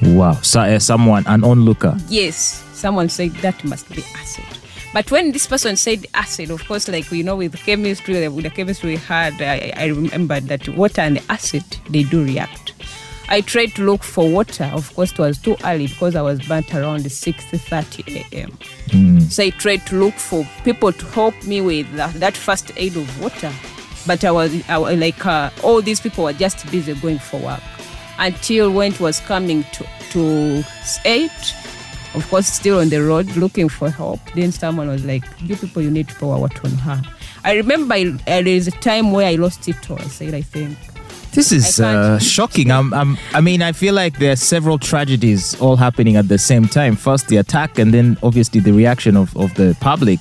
Wow. 0.03 0.33
So, 0.43 0.61
uh, 0.63 0.79
someone, 0.79 1.25
an 1.27 1.45
onlooker. 1.45 1.97
Yes, 2.09 2.65
someone 2.73 3.09
said 3.09 3.33
that 3.37 3.63
must 3.63 3.89
be 3.91 4.03
acid. 4.17 4.62
But 4.93 5.11
when 5.11 5.33
this 5.33 5.47
person 5.47 5.77
said 5.77 6.07
acid, 6.13 6.51
of 6.51 6.67
course, 6.67 6.89
like 6.89 7.11
we 7.11 7.23
know 7.23 7.37
with 7.37 7.57
chemistry, 7.57 8.29
with 8.29 8.45
the 8.45 8.51
chemistry 8.51 8.91
we 8.91 8.97
had, 8.97 9.41
I, 9.41 9.73
I 9.77 9.87
remembered 9.87 10.49
that 10.49 10.69
water 10.69 11.01
and 11.01 11.19
acid, 11.31 11.65
they 11.89 12.03
do 12.03 12.23
react. 12.25 12.75
I 13.29 13.41
tried 13.41 13.75
to 13.77 13.83
look 13.85 14.03
for 14.03 14.29
water. 14.29 14.65
Of 14.65 14.95
course, 14.95 15.13
it 15.13 15.19
was 15.19 15.39
too 15.39 15.57
early 15.65 15.87
because 15.87 16.15
I 16.15 16.21
was 16.21 16.47
burnt 16.47 16.75
around 16.75 17.01
6.30 17.01 18.31
a.m. 18.31 18.59
So 19.31 19.45
I 19.45 19.51
tried 19.51 19.87
to 19.87 19.97
look 19.97 20.15
for 20.15 20.47
people 20.65 20.93
to 20.93 21.07
help 21.07 21.43
me 21.45 21.63
with 21.63 21.91
that, 21.95 22.13
that 22.15 22.37
first 22.37 22.73
aid 22.77 22.95
of 22.97 23.23
water. 23.23 23.51
But 24.07 24.23
I 24.25 24.31
was, 24.33 24.69
I 24.69 24.77
was 24.77 24.99
like, 24.99 25.25
uh, 25.25 25.49
all 25.63 25.81
these 25.81 26.01
people 26.01 26.25
were 26.25 26.35
just 26.35 26.71
busy 26.71 26.95
going 26.95 27.21
for 27.21 27.41
work. 27.41 27.63
Until 28.19 28.71
when 28.71 28.93
it 28.93 29.01
was 29.01 29.21
coming 29.21 29.65
to, 29.73 29.87
to 30.11 30.65
8, 31.07 31.31
of 32.15 32.29
course, 32.29 32.47
still 32.47 32.81
on 32.81 32.89
the 32.89 33.03
road 33.03 33.27
looking 33.37 33.69
for 33.69 33.91
help. 33.91 34.21
Then 34.35 34.53
someone 34.53 34.89
was 34.89 35.05
like, 35.05 35.25
You 35.41 35.57
people, 35.57 35.83
you 35.83 35.91
need 35.91 36.09
to 36.09 36.15
pour 36.17 36.39
water 36.39 36.61
on 36.65 36.73
her. 36.73 37.03
I 37.45 37.55
remember 37.55 37.95
I, 37.95 38.05
there 38.27 38.47
is 38.47 38.69
a 38.69 38.73
time 38.73 39.13
where 39.13 39.27
I 39.27 39.35
lost 39.37 39.69
it 39.69 39.83
said, 40.09 40.35
I 40.35 40.43
think. 40.43 40.77
This 41.35 41.51
is 41.51 41.81
uh, 41.81 42.19
shocking. 42.19 42.71
I'm, 42.71 42.93
I'm, 42.93 43.17
I 43.33 43.41
mean, 43.41 43.63
I 43.63 43.73
feel 43.73 43.95
like 43.95 44.19
there 44.19 44.33
are 44.33 44.37
several 44.37 44.79
tragedies 44.79 45.59
all 45.63 45.77
happening 45.77 46.17
at 46.17 46.29
the 46.29 46.37
same 46.37 46.69
time. 46.69 46.95
First, 46.95 47.29
the 47.29 47.39
attack, 47.39 47.79
and 47.79 47.93
then 47.93 48.19
obviously 48.23 48.61
the 48.61 48.73
reaction 48.73 49.17
of, 49.17 49.35
of 49.35 49.55
the 49.55 49.75
public. 49.81 50.19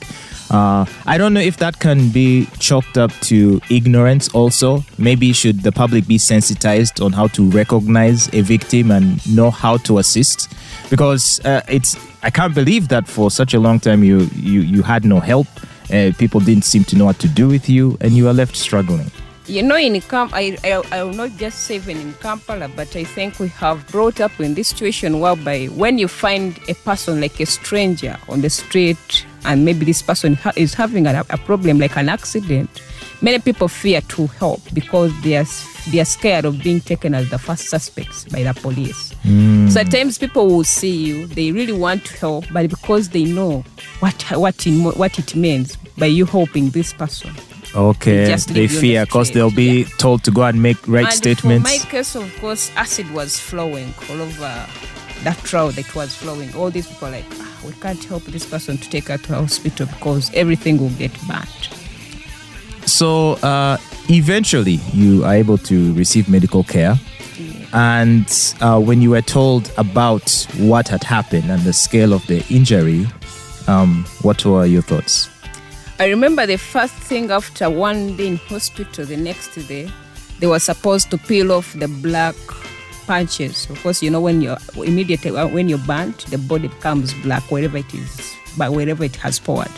Uh, 0.49 0.85
I 1.05 1.17
don't 1.17 1.33
know 1.33 1.41
if 1.41 1.57
that 1.57 1.79
can 1.79 2.09
be 2.09 2.45
chalked 2.59 2.97
up 2.97 3.11
to 3.23 3.59
ignorance 3.69 4.33
also. 4.33 4.85
Maybe 4.97 5.33
should 5.33 5.63
the 5.63 5.71
public 5.73 6.07
be 6.07 6.17
sensitized 6.17 7.01
on 7.01 7.11
how 7.11 7.27
to 7.27 7.49
recognize 7.49 8.33
a 8.33 8.39
victim 8.41 8.89
and 8.89 9.35
know 9.35 9.51
how 9.51 9.77
to 9.77 9.97
assist? 9.97 10.49
Because 10.89 11.39
uh, 11.45 11.61
it's 11.67 11.97
I 12.23 12.29
can't 12.29 12.55
believe 12.55 12.87
that 12.87 13.07
for 13.07 13.29
such 13.29 13.53
a 13.53 13.59
long 13.59 13.81
time 13.81 14.03
you 14.03 14.29
you, 14.33 14.61
you 14.61 14.81
had 14.81 15.03
no 15.03 15.19
help. 15.19 15.47
Uh, 15.91 16.11
people 16.17 16.39
didn't 16.39 16.63
seem 16.63 16.85
to 16.85 16.95
know 16.95 17.05
what 17.05 17.19
to 17.19 17.27
do 17.27 17.49
with 17.49 17.69
you, 17.69 17.97
and 17.99 18.13
you 18.13 18.25
were 18.25 18.33
left 18.33 18.55
struggling. 18.55 19.11
You 19.51 19.61
know, 19.63 19.75
in 19.75 19.99
Kam- 19.99 20.29
I, 20.31 20.57
I, 20.63 20.81
I 20.93 21.03
will 21.03 21.11
not 21.11 21.31
just 21.35 21.63
say 21.65 21.75
even 21.75 21.97
in 21.97 22.13
Kampala, 22.13 22.69
but 22.69 22.95
I 22.95 23.03
think 23.03 23.37
we 23.37 23.49
have 23.49 23.85
brought 23.87 24.21
up 24.21 24.39
in 24.39 24.53
this 24.53 24.69
situation 24.69 25.19
whereby 25.19 25.65
when 25.65 25.97
you 25.97 26.07
find 26.07 26.57
a 26.69 26.73
person 26.73 27.19
like 27.19 27.37
a 27.41 27.45
stranger 27.45 28.17
on 28.29 28.39
the 28.39 28.49
street, 28.49 29.25
and 29.43 29.65
maybe 29.65 29.83
this 29.83 30.01
person 30.01 30.35
ha- 30.35 30.53
is 30.55 30.73
having 30.73 31.05
a, 31.05 31.25
a 31.29 31.37
problem 31.39 31.79
like 31.79 31.97
an 31.97 32.07
accident, 32.07 32.81
many 33.21 33.39
people 33.39 33.67
fear 33.67 33.99
to 33.99 34.27
help 34.27 34.61
because 34.73 35.11
they 35.21 35.35
are, 35.35 35.45
they 35.91 35.99
are 35.99 36.05
scared 36.05 36.45
of 36.45 36.63
being 36.63 36.79
taken 36.79 37.13
as 37.13 37.29
the 37.29 37.37
first 37.37 37.67
suspects 37.67 38.23
by 38.23 38.43
the 38.43 38.53
police. 38.53 39.13
Mm. 39.25 39.69
Sometimes 39.69 40.17
people 40.17 40.47
will 40.47 40.63
see 40.63 40.95
you, 40.95 41.27
they 41.27 41.51
really 41.51 41.73
want 41.73 42.05
to 42.05 42.17
help, 42.17 42.45
but 42.53 42.69
because 42.69 43.09
they 43.09 43.25
know 43.25 43.65
what 43.99 44.21
what 44.31 44.65
mo- 44.65 44.93
what 44.93 45.19
it 45.19 45.35
means 45.35 45.75
by 45.97 46.05
you 46.05 46.25
helping 46.25 46.69
this 46.69 46.93
person, 46.93 47.31
Okay, 47.73 48.35
they 48.35 48.53
leave 48.53 48.71
you 48.71 48.77
on 48.77 48.81
fear 48.81 49.05
because 49.05 49.27
street, 49.27 49.39
they'll 49.39 49.51
be 49.51 49.81
yeah. 49.81 49.87
told 49.97 50.23
to 50.25 50.31
go 50.31 50.43
and 50.43 50.61
make 50.61 50.77
right 50.87 51.05
and 51.05 51.13
statements. 51.13 51.69
For 51.69 51.85
my 51.85 51.91
case, 51.91 52.15
of 52.15 52.39
course, 52.39 52.71
acid 52.75 53.09
was 53.11 53.39
flowing 53.39 53.93
all 54.09 54.21
over 54.21 54.67
that 55.23 55.53
road. 55.53 55.77
It 55.77 55.93
was 55.95 56.15
flowing. 56.15 56.53
All 56.55 56.69
these 56.69 56.87
people 56.87 57.07
are 57.07 57.11
like, 57.11 57.25
ah, 57.39 57.61
we 57.65 57.71
can't 57.73 58.03
help 58.03 58.23
this 58.23 58.45
person 58.45 58.77
to 58.77 58.89
take 58.89 59.07
her 59.07 59.17
to 59.17 59.35
hospital 59.35 59.85
because 59.85 60.33
everything 60.33 60.79
will 60.79 60.89
get 60.91 61.11
burnt. 61.27 61.69
So 62.85 63.33
uh, 63.35 63.77
eventually, 64.09 64.79
you 64.93 65.23
are 65.23 65.33
able 65.33 65.57
to 65.59 65.93
receive 65.93 66.27
medical 66.27 66.63
care. 66.63 66.95
And 67.73 68.53
uh, 68.59 68.81
when 68.81 69.01
you 69.01 69.11
were 69.11 69.21
told 69.21 69.71
about 69.77 70.45
what 70.57 70.89
had 70.89 71.03
happened 71.03 71.49
and 71.49 71.61
the 71.61 71.71
scale 71.71 72.11
of 72.11 72.25
the 72.27 72.45
injury, 72.53 73.07
um, 73.67 74.05
what 74.23 74.43
were 74.43 74.65
your 74.65 74.81
thoughts? 74.81 75.29
I 76.01 76.07
remember 76.07 76.47
the 76.47 76.57
first 76.57 76.95
thing 76.95 77.29
after 77.29 77.69
one 77.69 78.17
day 78.17 78.25
in 78.25 78.37
hospital, 78.37 79.05
the 79.05 79.15
next 79.15 79.53
day, 79.67 79.87
they 80.39 80.47
were 80.47 80.57
supposed 80.57 81.11
to 81.11 81.17
peel 81.19 81.51
off 81.51 81.73
the 81.73 81.87
black 81.87 82.33
punches. 83.05 83.69
Of 83.69 83.83
course, 83.83 84.01
you 84.01 84.09
know 84.09 84.19
when 84.19 84.41
you're 84.41 84.57
immediately 84.77 85.29
uh, 85.29 85.45
when 85.45 85.69
you're 85.69 85.85
burnt, 85.85 86.25
the 86.31 86.39
body 86.39 86.69
becomes 86.69 87.13
black 87.21 87.43
wherever 87.51 87.77
it 87.77 87.93
is, 87.93 88.35
but 88.57 88.71
wherever 88.71 89.03
it 89.03 89.15
has 89.17 89.37
poured. 89.37 89.69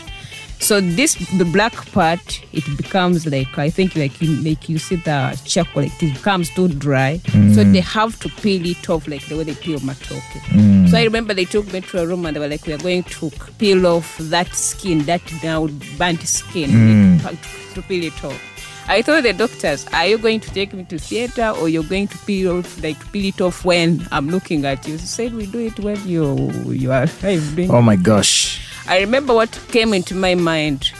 So 0.64 0.80
this 0.80 1.14
the 1.36 1.44
black 1.44 1.74
part 1.92 2.40
it 2.54 2.64
becomes 2.78 3.26
like 3.26 3.58
I 3.58 3.68
think 3.68 3.94
like 3.96 4.18
you, 4.22 4.34
like 4.36 4.66
you 4.66 4.78
see 4.78 4.96
the 4.96 5.38
chocolate 5.44 5.92
it 6.02 6.14
becomes 6.14 6.48
too 6.54 6.68
dry, 6.68 7.18
so 7.18 7.60
mm. 7.62 7.72
they 7.74 7.80
have 7.80 8.18
to 8.20 8.30
peel 8.40 8.64
it 8.64 8.88
off 8.88 9.06
like 9.06 9.26
the 9.26 9.36
way 9.36 9.44
they 9.44 9.52
peel 9.54 9.78
matoke. 9.80 10.22
Mm. 10.56 10.88
So 10.88 10.96
I 10.96 11.04
remember 11.04 11.34
they 11.34 11.44
took 11.44 11.70
me 11.70 11.82
to 11.82 12.02
a 12.02 12.06
room 12.06 12.24
and 12.24 12.34
they 12.34 12.40
were 12.40 12.48
like, 12.48 12.64
we 12.64 12.72
are 12.72 12.78
going 12.78 13.02
to 13.02 13.30
peel 13.58 13.86
off 13.86 14.16
that 14.16 14.54
skin, 14.54 15.00
that 15.04 15.20
now 15.42 15.66
burnt 15.98 16.22
skin, 16.22 16.70
mm. 16.70 17.20
to, 17.20 17.74
to 17.74 17.82
peel 17.82 18.04
it 18.04 18.24
off. 18.24 18.40
I 18.88 19.02
told 19.02 19.24
the 19.24 19.34
doctors, 19.34 19.86
are 19.92 20.06
you 20.06 20.16
going 20.16 20.40
to 20.40 20.50
take 20.50 20.72
me 20.72 20.84
to 20.84 20.98
theater 20.98 21.50
or 21.60 21.68
you're 21.68 21.84
going 21.84 22.08
to 22.08 22.18
peel 22.18 22.58
off, 22.58 22.82
like 22.82 23.12
peel 23.12 23.26
it 23.26 23.40
off 23.42 23.66
when 23.66 24.06
I'm 24.10 24.30
looking 24.30 24.64
at 24.64 24.88
you? 24.88 24.96
They 24.96 25.04
said 25.04 25.34
we 25.34 25.44
do 25.44 25.58
it 25.58 25.78
when 25.80 26.00
you 26.08 26.50
you 26.70 26.90
are 26.90 27.04
doing 27.06 27.70
Oh 27.70 27.82
my 27.82 27.96
gosh. 27.96 28.63
I 28.86 29.00
remember 29.00 29.34
what 29.34 29.50
came 29.68 29.94
into 29.94 30.14
my 30.14 30.34
mind. 30.34 30.92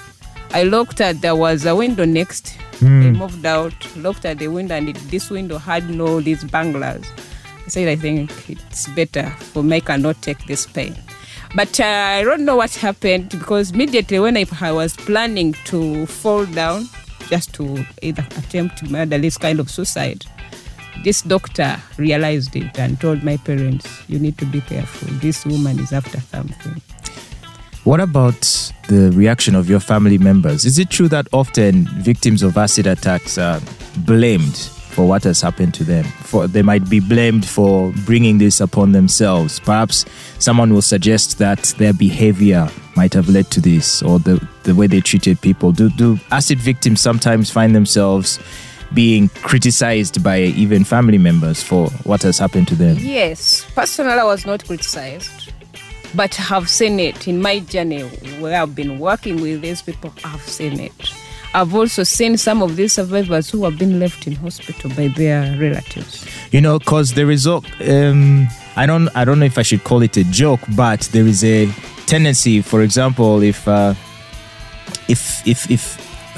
I 0.53 0.63
looked 0.63 1.01
at 1.01 1.21
there 1.21 1.37
was 1.37 1.67
a 1.67 1.75
window 1.77 2.05
next. 2.05 2.57
I 2.81 3.11
moved 3.11 3.45
out, 3.45 3.75
looked 3.97 4.25
at 4.25 4.39
the 4.39 4.49
window, 4.49 4.75
and 4.75 4.89
it, 4.89 4.97
this 5.11 5.31
window 5.31 5.59
had 5.59 5.91
no 5.91 6.21
these 6.21 6.45
banglers. 6.45 7.05
I 7.67 7.69
said, 7.69 7.89
I 7.89 7.97
think 7.97 8.31
it's 8.49 8.89
better 8.89 9.31
for 9.31 9.63
me. 9.63 9.77
I 9.77 9.81
cannot 9.81 10.21
take 10.23 10.45
this 10.47 10.67
pain. 10.67 10.95
But 11.55 11.79
uh, 11.79 11.85
I 11.85 12.25
don't 12.25 12.45
know 12.45 12.57
what 12.57 12.75
happened 12.75 13.29
because 13.31 13.71
immediately 13.71 14.19
when 14.19 14.37
I, 14.37 14.47
I 14.61 14.73
was 14.73 14.97
planning 14.97 15.53
to 15.67 16.07
fall 16.07 16.47
down, 16.47 16.89
just 17.29 17.55
to 17.55 17.85
either 18.03 18.27
attempt 18.37 18.79
to 18.79 18.87
murder, 18.91 19.19
this 19.19 19.39
kind 19.39 19.61
of 19.61 19.71
suicide, 19.71 20.25
this 21.05 21.23
doctor 21.23 21.81
realized 21.97 22.57
it 22.57 22.79
and 22.79 23.01
told 23.01 23.23
my 23.23 23.37
parents, 23.37 23.87
"You 24.09 24.19
need 24.19 24.37
to 24.39 24.47
be 24.47 24.61
careful. 24.63 25.09
This 25.21 25.45
woman 25.47 25.79
is 25.79 25.93
after 25.93 26.21
something." 26.21 26.81
What 27.85 28.01
about 28.01 28.41
the 28.89 29.11
reaction 29.15 29.55
of 29.55 29.69
your 29.69 29.79
family 29.79 30.17
members? 30.17 30.65
Is 30.65 30.79
it 30.79 30.89
true 30.89 31.07
that 31.09 31.29
often 31.35 31.85
victims 32.03 32.43
of 32.43 32.57
acid 32.57 32.87
attacks 32.87 33.37
are 33.37 33.61
blamed 33.99 34.57
for 34.57 35.07
what 35.07 35.23
has 35.25 35.43
happened 35.43 35.75
to 35.75 35.85
them? 35.85 36.05
For 36.05 36.47
they 36.47 36.63
might 36.63 36.89
be 36.89 36.99
blamed 36.99 37.47
for 37.47 37.93
bringing 38.07 38.39
this 38.39 38.63
upon 38.63 38.93
themselves. 38.93 39.61
Perhaps 39.61 40.07
someone 40.39 40.73
will 40.73 40.81
suggest 40.81 41.37
that 41.39 41.63
their 41.77 41.93
behavior 41.93 42.71
might 42.97 43.13
have 43.13 43.29
led 43.29 43.51
to 43.51 43.61
this, 43.61 44.03
or 44.03 44.19
the 44.19 44.41
the 44.63 44.75
way 44.75 44.87
they 44.87 45.03
treated 45.03 45.39
people. 45.43 45.71
Do 45.71 45.91
do 45.91 46.19
acid 46.31 46.59
victims 46.61 47.03
sometimes 47.03 47.51
find 47.51 47.77
themselves 47.77 48.39
being 48.95 49.29
criticized 49.29 50.23
by 50.23 50.41
even 50.41 50.85
family 50.85 51.19
members 51.19 51.63
for 51.63 51.91
what 52.05 52.23
has 52.23 52.39
happened 52.39 52.69
to 52.69 52.77
them? 52.77 52.97
Yes, 52.99 53.67
personally, 53.75 54.13
I 54.13 54.25
was 54.25 54.47
not 54.47 54.65
criticized, 54.65 55.53
but 56.15 56.35
have 56.35 56.69
seen 56.69 57.01
it 57.01 57.27
in 57.29 57.41
my 57.43 57.59
journey 57.61 58.03
where 58.41 58.61
I've 58.61 58.75
been 58.75 58.99
working 58.99 59.41
with 59.41 59.63
these 59.63 59.83
people. 59.83 60.13
I've 60.25 60.43
seen 60.43 60.81
it. 60.81 60.93
I've 61.55 61.73
also 61.75 62.03
seen 62.03 62.37
some 62.37 62.63
of 62.63 62.75
these 62.77 62.93
survivors 62.95 63.49
who 63.51 63.65
have 63.65 63.79
been 63.79 64.01
left 64.01 64.27
in 64.27 64.35
hospital 64.35 64.91
by 64.91 65.09
their 65.09 65.57
relatives. 65.59 66.27
you 66.51 66.61
know 66.61 66.79
because 66.79 67.15
there 67.15 67.31
is 67.31 67.47
um, 67.47 68.49
i 68.77 68.87
don't 68.87 69.09
i 69.17 69.25
don't 69.25 69.39
know 69.39 69.47
if 69.47 69.57
i 69.59 69.63
should 69.63 69.83
call 69.85 70.03
it 70.03 70.17
a 70.17 70.25
joke 70.25 70.61
but 70.77 71.01
there 71.13 71.27
is 71.27 71.43
a 71.45 71.67
tendency 72.07 72.61
for 72.61 72.83
example 72.83 73.43
if 73.43 73.67
uh, 73.69 73.95
if 75.09 75.47
if 75.47 75.71
if 75.71 75.83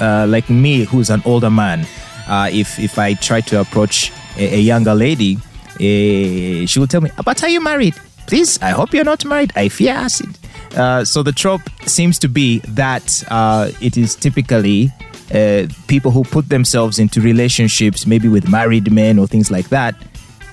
uh, 0.01 0.25
like 0.27 0.49
me 0.49 0.83
who's 0.85 1.09
an 1.09 1.21
older 1.25 1.49
man 1.49 1.85
uh, 2.27 2.49
if 2.51 2.79
if 2.79 2.97
i 2.99 3.13
try 3.15 3.41
to 3.41 3.59
approach 3.59 4.11
a, 4.37 4.55
a 4.55 4.59
younger 4.59 4.93
lady 4.93 5.37
eh, 5.79 6.65
she 6.65 6.79
will 6.79 6.87
tell 6.87 7.01
me 7.01 7.09
but 7.25 7.41
are 7.43 7.49
you 7.49 7.61
married 7.61 7.95
please 8.27 8.61
i 8.61 8.69
hope 8.69 8.93
you're 8.93 9.03
not 9.03 9.25
married 9.25 9.51
i 9.55 9.67
fear 9.67 9.93
acid 9.93 10.37
uh, 10.75 11.03
so 11.03 11.23
the 11.23 11.31
trope 11.31 11.61
seems 11.87 12.19
to 12.19 12.27
be 12.27 12.59
that 12.67 13.23
uh, 13.29 13.71
it 13.81 13.97
is 13.97 14.15
typically 14.15 14.91
uh, 15.33 15.67
people 15.87 16.11
who 16.11 16.23
put 16.23 16.49
themselves 16.49 16.99
into 16.99 17.19
relationships, 17.19 18.05
maybe 18.05 18.27
with 18.27 18.47
married 18.49 18.91
men 18.91 19.19
or 19.19 19.27
things 19.27 19.51
like 19.51 19.69
that, 19.69 19.95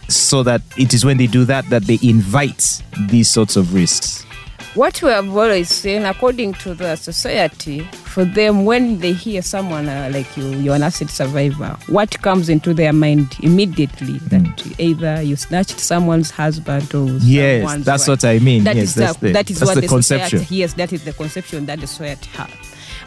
so 0.09 0.43
that 0.43 0.63
it 0.77 0.93
is 0.95 1.05
when 1.05 1.17
they 1.17 1.27
do 1.27 1.45
that 1.45 1.69
that 1.71 1.83
they 1.85 1.99
invite 2.03 2.83
these 3.09 3.31
sorts 3.31 3.57
of 3.57 3.75
risks. 3.75 4.23
What 4.75 5.01
we 5.03 5.11
have 5.11 5.29
always 5.29 5.69
seen, 5.69 6.05
according 6.05 6.55
to 6.55 6.75
the 6.75 6.97
society, 6.97 7.89
for 8.15 8.25
them, 8.25 8.65
when 8.65 9.01
they 9.01 9.13
hear 9.13 9.43
someone 9.43 9.89
uh, 9.89 10.09
like 10.13 10.37
you, 10.37 10.49
you're 10.59 10.77
an 10.77 10.85
acid 10.85 11.11
survivor, 11.11 11.77
what 11.89 12.17
comes 12.23 12.49
into 12.49 12.73
their 12.73 12.93
mind 12.93 13.37
immediately 13.43 14.19
that 14.29 14.81
either 14.81 15.21
you 15.21 15.35
snatched 15.35 15.81
someone's 15.81 16.31
husband 16.31 16.95
or 16.95 17.09
Yes, 17.21 17.85
that's 17.85 18.07
wife. 18.07 18.23
what 18.23 18.25
I 18.25 18.39
mean. 18.39 18.63
That 18.63 18.77
yes, 18.77 18.91
is 18.91 18.95
that's 18.95 19.17
the, 19.17 19.27
the, 19.27 19.33
that 19.33 19.51
is 19.51 19.59
that's 19.59 19.69
what 19.69 19.75
the, 19.75 19.81
the 19.81 19.89
conception. 19.89 20.39
Society, 20.39 20.55
yes, 20.55 20.75
that 20.75 20.93
is 20.93 21.05
the 21.05 21.13
conception 21.13 21.67
that 21.67 21.81
the 21.81 21.89
society 21.89 22.31
has. 22.35 22.51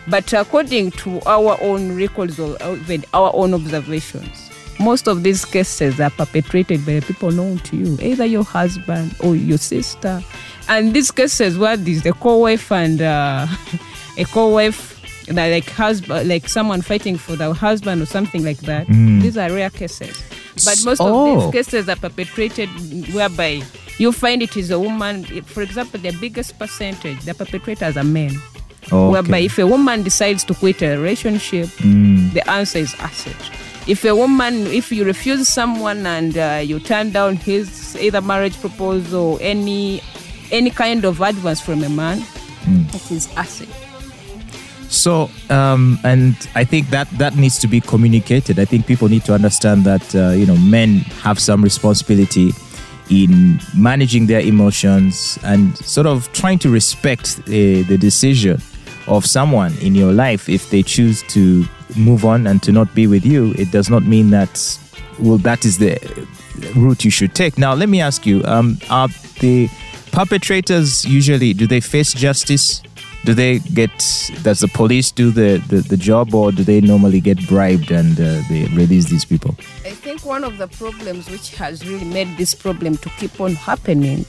But 0.10 0.34
according 0.34 0.92
to 0.92 1.22
our 1.22 1.58
own 1.62 1.96
records 1.96 2.38
or 2.38 2.58
even 2.62 3.06
our 3.14 3.32
own 3.34 3.54
observations, 3.54 4.50
most 4.78 5.08
of 5.08 5.24
these 5.24 5.46
cases 5.46 6.02
are 6.02 6.10
perpetrated 6.10 6.86
by 6.86 7.00
people 7.00 7.32
known 7.32 7.60
to 7.60 7.78
you, 7.78 7.98
either 8.02 8.26
your 8.26 8.44
husband 8.44 9.16
or 9.22 9.38
your 9.38 9.58
sister. 9.58 10.22
And 10.68 10.94
these 10.94 11.12
cases 11.12 11.58
what 11.58 11.80
is 11.88 12.04
the 12.04 12.12
co-wife 12.12 12.74
and 12.74 13.02
uh, 13.02 13.48
a 14.18 14.26
co-wife, 14.26 14.97
like 15.32 15.70
husband, 15.70 16.28
like 16.30 16.48
someone 16.48 16.82
fighting 16.82 17.18
for 17.18 17.36
their 17.36 17.54
husband 17.54 18.02
or 18.02 18.06
something 18.06 18.44
like 18.44 18.60
that. 18.60 18.88
These 18.88 19.38
are 19.38 19.50
rare 19.52 19.70
cases. 19.70 20.22
But 20.66 20.82
most 20.86 21.02
Oh. 21.02 21.38
of 21.48 21.54
these 21.54 21.66
cases 21.66 21.90
are 21.90 21.96
perpetrated 21.98 22.70
whereby 23.14 23.62
you 24.00 24.12
find 24.12 24.42
it 24.42 24.56
is 24.58 24.72
a 24.72 24.80
woman. 24.80 25.24
For 25.46 25.62
example, 25.62 26.00
the 26.00 26.12
biggest 26.20 26.58
percentage, 26.58 27.20
the 27.26 27.34
perpetrators 27.34 27.98
are 27.98 28.04
men. 28.04 28.40
Okay. 28.92 28.96
Whereby 29.12 29.40
if 29.40 29.60
a 29.60 29.68
woman 29.68 30.04
decides 30.04 30.44
to 30.46 30.54
quit 30.54 30.82
a 30.82 30.98
relationship, 30.98 31.68
Mm. 31.80 32.34
the 32.34 32.50
answer 32.50 32.80
is 32.80 32.96
acid. 33.00 33.36
If 33.86 34.04
a 34.06 34.16
woman, 34.16 34.68
if 34.68 34.92
you 34.92 35.04
refuse 35.06 35.48
someone 35.48 36.06
and 36.06 36.38
uh, 36.38 36.62
you 36.64 36.80
turn 36.80 37.12
down 37.12 37.36
his 37.38 37.96
either 38.00 38.22
marriage 38.22 38.60
proposal 38.60 39.34
or 39.34 39.38
any 39.42 40.02
any 40.52 40.70
kind 40.70 41.04
of 41.04 41.20
advance 41.22 41.60
from 41.62 41.84
a 41.84 41.90
man, 41.90 42.24
Mm. 42.66 42.96
it 42.96 43.12
is 43.12 43.28
acid. 43.36 43.68
So, 44.90 45.30
um, 45.50 46.00
and 46.04 46.36
I 46.56 46.64
think 46.64 46.90
that 46.90 47.10
that 47.18 47.36
needs 47.36 47.60
to 47.60 47.68
be 47.68 47.82
communicated. 47.82 48.58
I 48.60 48.66
think 48.66 48.88
people 48.88 49.10
need 49.10 49.26
to 49.26 49.34
understand 49.34 49.84
that 49.84 50.16
uh, 50.16 50.30
you 50.30 50.46
know 50.46 50.56
men 50.58 51.00
have 51.22 51.40
some 51.40 51.62
responsibility 51.62 52.52
in 53.10 53.60
managing 53.76 54.28
their 54.28 54.42
emotions 54.42 55.40
and 55.44 55.78
sort 55.78 56.08
of 56.08 56.32
trying 56.34 56.60
to 56.60 56.70
respect 56.70 57.40
uh, 57.40 57.52
the 57.52 57.98
decision 58.00 58.62
of 59.08 59.26
someone 59.26 59.74
in 59.80 59.96
your 59.96 60.12
life 60.12 60.50
if 60.50 60.70
they 60.70 60.84
choose 60.84 61.24
to 61.24 61.66
move 61.96 62.26
on 62.26 62.48
and 62.48 62.62
to 62.64 62.72
not 62.72 62.94
be 62.94 63.08
with 63.08 63.26
you. 63.26 63.54
It 63.58 63.72
does 63.72 63.90
not 63.90 64.04
mean 64.04 64.30
that 64.32 64.80
well 65.20 65.38
that 65.40 65.66
is 65.66 65.78
the 65.78 65.98
route 66.76 67.04
you 67.04 67.12
should 67.12 67.36
take. 67.36 67.58
Now, 67.58 67.74
let 67.74 67.90
me 67.90 68.02
ask 68.02 68.26
you: 68.26 68.44
um, 68.46 68.78
Are 68.90 69.10
the 69.40 69.70
perpetrators 70.12 71.06
usually 71.06 71.54
do 71.54 71.68
they 71.68 71.82
face 71.82 72.14
justice? 72.14 72.82
Do 73.28 73.34
they 73.34 73.60
get? 73.60 73.92
Does 74.42 74.62
the 74.62 74.70
police 74.70 75.12
do 75.12 75.32
the, 75.32 75.62
the, 75.68 75.82
the 75.82 75.98
job, 75.98 76.34
or 76.34 76.54
do 76.54 76.64
they 76.64 76.80
normally 76.80 77.20
get 77.20 77.46
bribed 77.46 77.92
and 77.92 78.18
uh, 78.18 78.42
they 78.48 78.70
release 78.72 79.10
these 79.10 79.26
people? 79.26 79.54
I 79.84 79.90
think 79.90 80.24
one 80.24 80.46
of 80.46 80.58
the 80.58 80.70
problems 80.70 81.30
which 81.30 81.54
has 81.56 81.86
really 81.86 82.06
made 82.06 82.38
this 82.38 82.56
problem 82.56 82.96
to 82.96 83.10
keep 83.20 83.42
on 83.42 83.56
happening, 83.56 84.26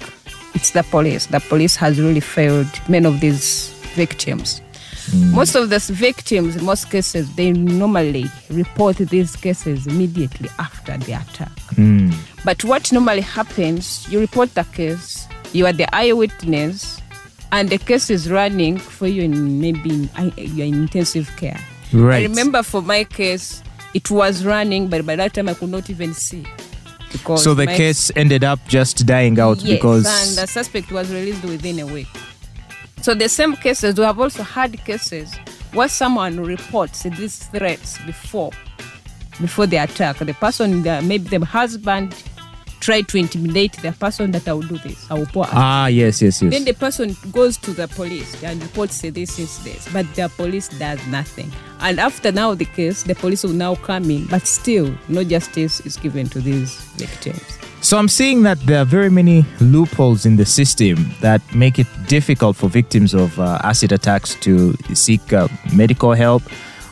it's 0.52 0.72
the 0.72 0.82
police. 0.82 1.26
The 1.26 1.38
police 1.38 1.76
has 1.76 2.00
really 2.00 2.18
failed 2.18 2.66
many 2.88 3.06
of 3.06 3.20
these 3.20 3.68
victims. 3.94 4.62
Most 5.32 5.54
of 5.54 5.70
these 5.70 5.90
victims, 5.90 6.56
in 6.56 6.64
most 6.64 6.90
cases, 6.90 7.32
they 7.36 7.52
normally 7.52 8.26
report 8.50 8.96
these 8.96 9.36
cases 9.36 9.86
immediately 9.86 10.48
after 10.58 10.98
the 10.98 11.12
attack. 11.12 11.52
But 12.44 12.64
what 12.64 12.92
normally 12.92 13.20
happens, 13.20 14.08
you 14.10 14.18
report 14.18 14.54
the 14.54 14.64
case, 14.64 15.28
you 15.52 15.66
are 15.66 15.72
the 15.72 15.86
eyewitness, 15.94 17.00
and 17.52 17.70
the 17.70 17.78
case 17.78 18.10
is 18.10 18.30
running 18.30 18.78
for 18.78 19.06
you 19.06 19.22
in 19.22 19.60
maybe 19.60 19.90
in, 19.90 20.32
you're 20.36 20.66
in 20.66 20.74
intensive 20.74 21.34
care. 21.36 21.58
Right. 21.92 22.20
I 22.20 22.22
remember 22.22 22.62
for 22.62 22.82
my 22.82 23.04
case, 23.04 23.62
it 23.94 24.10
was 24.10 24.44
running, 24.44 24.88
but 24.88 25.06
by 25.06 25.16
that 25.16 25.34
time 25.34 25.48
I 25.48 25.54
could 25.54 25.70
not 25.70 25.88
even 25.88 26.14
see. 26.14 26.46
Because 27.10 27.42
So 27.42 27.54
the 27.54 27.66
case 27.66 28.12
ended 28.16 28.44
up 28.44 28.60
just 28.68 29.06
dying 29.06 29.38
out 29.40 29.58
yes, 29.58 29.78
because 29.78 30.06
and 30.06 30.36
the 30.36 30.46
suspect 30.46 30.92
was 30.92 31.10
released 31.10 31.42
within 31.44 31.78
a 31.78 31.86
week. 31.86 32.08
So 33.00 33.14
the 33.14 33.28
same 33.28 33.56
cases, 33.56 33.96
we 33.96 34.04
have 34.04 34.20
also 34.20 34.42
had 34.42 34.84
cases 34.84 35.34
where 35.72 35.88
someone 35.88 36.40
reports 36.40 37.04
these 37.04 37.38
threats 37.46 37.98
before, 38.04 38.50
before 39.40 39.66
the 39.66 39.76
attack. 39.78 40.18
The 40.18 40.34
person, 40.34 40.82
the, 40.82 41.00
maybe 41.00 41.28
the 41.28 41.44
husband, 41.44 42.14
tried 42.80 43.08
to 43.08 43.18
intimidate 43.18 43.72
the 43.82 43.92
person 43.92 44.30
that 44.32 44.48
I 44.48 44.52
will 44.52 44.62
do 44.62 44.78
this. 44.78 45.10
I 45.10 45.14
will 45.14 45.26
pour 45.26 45.46
ah 45.48 45.86
yes 45.86 46.22
yes 46.22 46.42
yes. 46.42 46.52
then 46.52 46.64
the 46.64 46.74
person 46.74 47.16
goes 47.32 47.56
to 47.58 47.72
the 47.72 47.88
police 47.88 48.42
and 48.42 48.62
reports 48.62 48.96
say 48.96 49.10
this 49.10 49.38
incident, 49.38 49.88
but 49.92 50.06
the 50.14 50.28
police 50.36 50.68
does 50.68 51.04
nothing. 51.08 51.50
And 51.80 52.00
after 52.00 52.32
now 52.32 52.54
the 52.54 52.64
case, 52.64 53.04
the 53.04 53.14
police 53.14 53.44
will 53.44 53.52
now 53.52 53.76
come 53.76 54.10
in, 54.10 54.26
but 54.26 54.46
still 54.46 54.92
no 55.08 55.22
justice 55.22 55.80
is 55.80 55.96
given 55.96 56.28
to 56.30 56.40
these 56.40 56.74
victims. 56.96 57.42
So 57.80 57.96
I'm 57.96 58.08
seeing 58.08 58.42
that 58.42 58.58
there 58.66 58.80
are 58.82 58.84
very 58.84 59.08
many 59.08 59.46
loopholes 59.60 60.26
in 60.26 60.36
the 60.36 60.44
system 60.44 61.14
that 61.20 61.40
make 61.54 61.78
it 61.78 61.86
difficult 62.08 62.56
for 62.56 62.68
victims 62.68 63.14
of 63.14 63.38
uh, 63.38 63.60
acid 63.62 63.92
attacks 63.92 64.34
to 64.40 64.74
seek 64.94 65.32
uh, 65.32 65.46
medical 65.72 66.12
help 66.12 66.42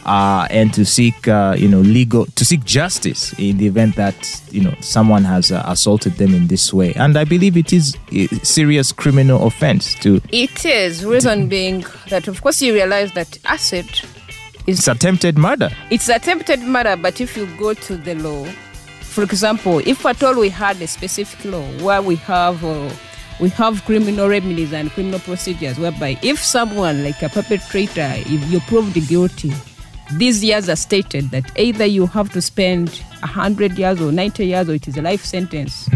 uh, 0.06 0.46
and 0.50 0.72
to 0.72 0.84
seek, 0.84 1.26
uh, 1.26 1.54
you 1.58 1.68
know, 1.68 1.80
legal 1.80 2.26
to 2.26 2.44
seek 2.44 2.64
justice 2.64 3.32
in 3.38 3.58
the 3.58 3.66
event 3.66 3.96
that 3.96 4.40
you 4.50 4.62
know 4.62 4.74
someone 4.80 5.24
has 5.24 5.50
uh, 5.50 5.62
assaulted 5.66 6.14
them 6.14 6.32
in 6.32 6.46
this 6.46 6.72
way. 6.72 6.94
And 6.94 7.18
I 7.18 7.24
believe 7.24 7.56
it 7.56 7.72
is 7.72 7.96
a 8.12 8.28
serious 8.44 8.92
criminal 8.92 9.46
offense 9.46 9.94
to. 9.96 10.20
It 10.30 10.64
is 10.64 11.04
reason 11.04 11.48
being 11.48 11.84
that 12.08 12.28
of 12.28 12.40
course 12.40 12.62
you 12.62 12.72
realize 12.72 13.12
that 13.12 13.36
acid 13.44 13.86
is 14.66 14.78
It's 14.78 14.88
attempted 14.88 15.36
murder. 15.36 15.70
It's 15.90 16.08
attempted 16.08 16.60
murder, 16.60 16.96
but 16.96 17.20
if 17.20 17.36
you 17.36 17.46
go 17.58 17.74
to 17.74 17.96
the 17.96 18.14
law, 18.14 18.44
for 19.00 19.24
example, 19.24 19.78
if 19.80 20.06
at 20.06 20.22
all 20.22 20.38
we 20.38 20.50
had 20.50 20.80
a 20.80 20.86
specific 20.86 21.44
law 21.44 21.66
where 21.82 22.00
we 22.00 22.14
have 22.16 22.64
uh, 22.64 22.90
we 23.40 23.48
have 23.50 23.84
criminal 23.84 24.28
remedies 24.28 24.72
and 24.72 24.90
criminal 24.92 25.18
procedures, 25.18 25.78
whereby 25.78 26.16
if 26.22 26.38
someone 26.38 27.02
like 27.02 27.20
a 27.22 27.28
perpetrator, 27.28 28.12
if 28.14 28.50
you're 28.50 28.60
proved 28.62 28.94
guilty, 29.08 29.52
these 30.12 30.44
years 30.44 30.68
are 30.68 30.76
stated 30.76 31.30
that 31.30 31.50
either 31.58 31.84
you 31.84 32.06
have 32.06 32.30
to 32.32 32.40
spend 32.40 32.90
100 33.20 33.76
years 33.78 34.00
or 34.00 34.12
90 34.12 34.46
years 34.46 34.68
or 34.68 34.74
it 34.74 34.86
is 34.86 34.96
a 34.96 35.02
life 35.02 35.24
sentence. 35.24 35.88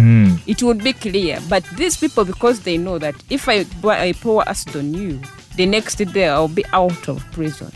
It 0.46 0.62
would 0.62 0.82
be 0.82 0.92
clear. 0.92 1.38
But 1.48 1.64
these 1.76 1.96
people, 1.96 2.24
because 2.24 2.60
they 2.60 2.76
know 2.76 2.98
that 2.98 3.14
if 3.30 3.48
I, 3.48 3.64
I 3.84 4.12
pour 4.12 4.46
acid 4.48 4.76
on 4.76 4.94
you, 4.94 5.20
the 5.56 5.66
next 5.66 5.96
day 5.96 6.28
I'll 6.28 6.48
be 6.48 6.64
out 6.72 7.08
of 7.08 7.24
prison. 7.32 7.70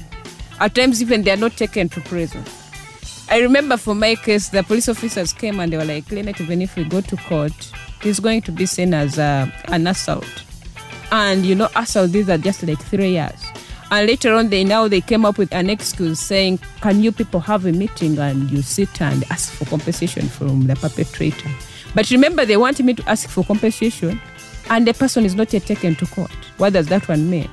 At 0.61 0.75
times, 0.75 1.03
even 1.03 1.23
they 1.23 1.31
are 1.31 1.37
not 1.37 1.57
taken 1.57 1.89
to 1.91 2.01
prison. 2.01 2.45
I 3.31 3.39
remember 3.41 3.77
for 3.77 3.95
my 3.95 4.15
case, 4.17 4.49
the 4.49 4.63
police 4.63 4.89
officers 4.89 5.33
came 5.33 5.61
and 5.61 5.73
they 5.73 5.77
were 5.77 5.85
like, 5.85 6.09
Clement, 6.09 6.41
even 6.41 6.63
if 6.63 6.77
we 6.77 6.85
go 6.85 7.01
to 7.01 7.17
court, 7.17 7.53
it's 8.03 8.21
going 8.21 8.43
to 8.43 8.53
be 8.53 8.67
seen 8.67 8.93
as 8.93 9.19
uh, 9.19 9.51
an 9.67 9.87
assault. 9.87 10.45
And 11.11 11.47
you 11.47 11.55
know, 11.55 11.69
assault, 11.77 12.11
these 12.13 12.29
are 12.29 12.39
just 12.39 12.63
like 12.65 12.81
three 12.81 13.13
years. 13.13 13.41
And 13.91 14.07
later 14.07 14.35
on, 14.35 14.49
they 14.49 14.65
now 14.65 14.89
they 14.89 15.01
came 15.01 15.25
up 15.25 15.39
with 15.39 15.53
an 15.53 15.71
excuse 15.71 16.19
saying, 16.21 16.59
"Can 16.81 17.03
you 17.03 17.13
people 17.13 17.41
have 17.41 17.67
a 17.67 17.73
meeting 17.73 18.19
and 18.19 18.51
you 18.51 18.63
sit 18.63 19.01
and 19.01 19.25
ask 19.31 19.53
for 19.53 19.65
compensation 19.67 20.29
from 20.29 20.67
the 20.67 20.75
perpetrator?" 20.77 21.51
But 21.95 22.11
remember, 22.11 22.45
they 22.45 22.57
want 22.57 22.81
me 22.81 22.95
to 22.95 23.09
ask 23.09 23.29
for 23.29 23.45
compensation, 23.45 24.21
and 24.71 24.87
the 24.87 24.95
person 24.95 25.25
is 25.25 25.35
not 25.35 25.53
yet 25.53 25.67
taken 25.67 25.95
to 25.97 26.07
court. 26.07 26.33
What 26.57 26.73
does 26.73 26.87
that 26.89 27.09
one 27.09 27.31
mean? 27.31 27.49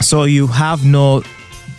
So 0.00 0.24
you 0.24 0.46
have 0.46 0.84
no 0.84 1.22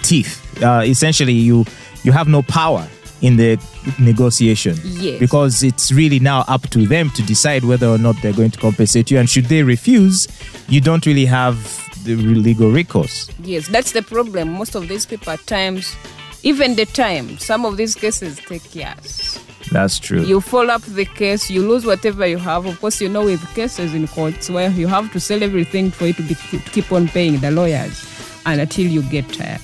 teeth. 0.04 0.64
Uh, 0.64 0.84
essentially, 0.86 1.34
you 1.34 1.66
you 2.04 2.12
have 2.12 2.28
no 2.28 2.42
power 2.42 2.88
in 3.22 3.36
the 3.38 3.60
negotiation. 4.00 4.76
Yes. 4.84 5.20
Because 5.20 5.64
it's 5.64 5.92
really 5.92 6.20
now 6.20 6.44
up 6.48 6.70
to 6.70 6.88
them 6.88 7.10
to 7.12 7.22
decide 7.24 7.64
whether 7.64 7.88
or 7.88 7.98
not 7.98 8.16
they're 8.22 8.34
going 8.34 8.52
to 8.52 8.60
compensate 8.60 9.12
you. 9.12 9.20
And 9.20 9.30
should 9.30 9.46
they 9.46 9.64
refuse, 9.64 10.28
you 10.68 10.82
don't 10.82 11.06
really 11.06 11.26
have 11.26 11.56
the 12.04 12.16
legal 12.16 12.72
recourse. 12.72 13.30
Yes, 13.44 13.68
that's 13.68 13.92
the 13.92 14.02
problem. 14.02 14.54
Most 14.54 14.76
of 14.76 14.88
these 14.88 15.06
people 15.06 15.32
at 15.34 15.46
times, 15.48 15.96
even 16.44 16.76
the 16.76 16.86
time, 16.86 17.38
some 17.38 17.66
of 17.66 17.78
these 17.78 17.96
cases 17.96 18.40
take 18.40 18.74
years. 18.76 19.40
That's 19.72 20.00
true. 20.00 20.24
You 20.24 20.42
follow 20.42 20.74
up 20.74 20.82
the 20.82 21.06
case, 21.06 21.50
you 21.50 21.68
lose 21.68 21.86
whatever 21.86 22.26
you 22.26 22.38
have. 22.38 22.66
Of 22.66 22.80
course, 22.82 23.00
you 23.00 23.10
know 23.10 23.26
with 23.26 23.46
cases 23.54 23.94
in 23.94 24.08
courts 24.08 24.50
where 24.50 24.70
you 24.72 24.88
have 24.88 25.12
to 25.14 25.20
sell 25.20 25.44
everything 25.44 25.92
for 25.92 26.08
you 26.08 26.14
to, 26.14 26.24
be, 26.24 26.36
to 26.36 26.60
keep 26.72 26.92
on 26.92 27.08
paying 27.08 27.40
the 27.40 27.52
lawyers 27.52 28.06
and 28.46 28.60
until 28.60 28.88
you 28.88 29.04
get 29.04 29.32
tired. 29.32 29.62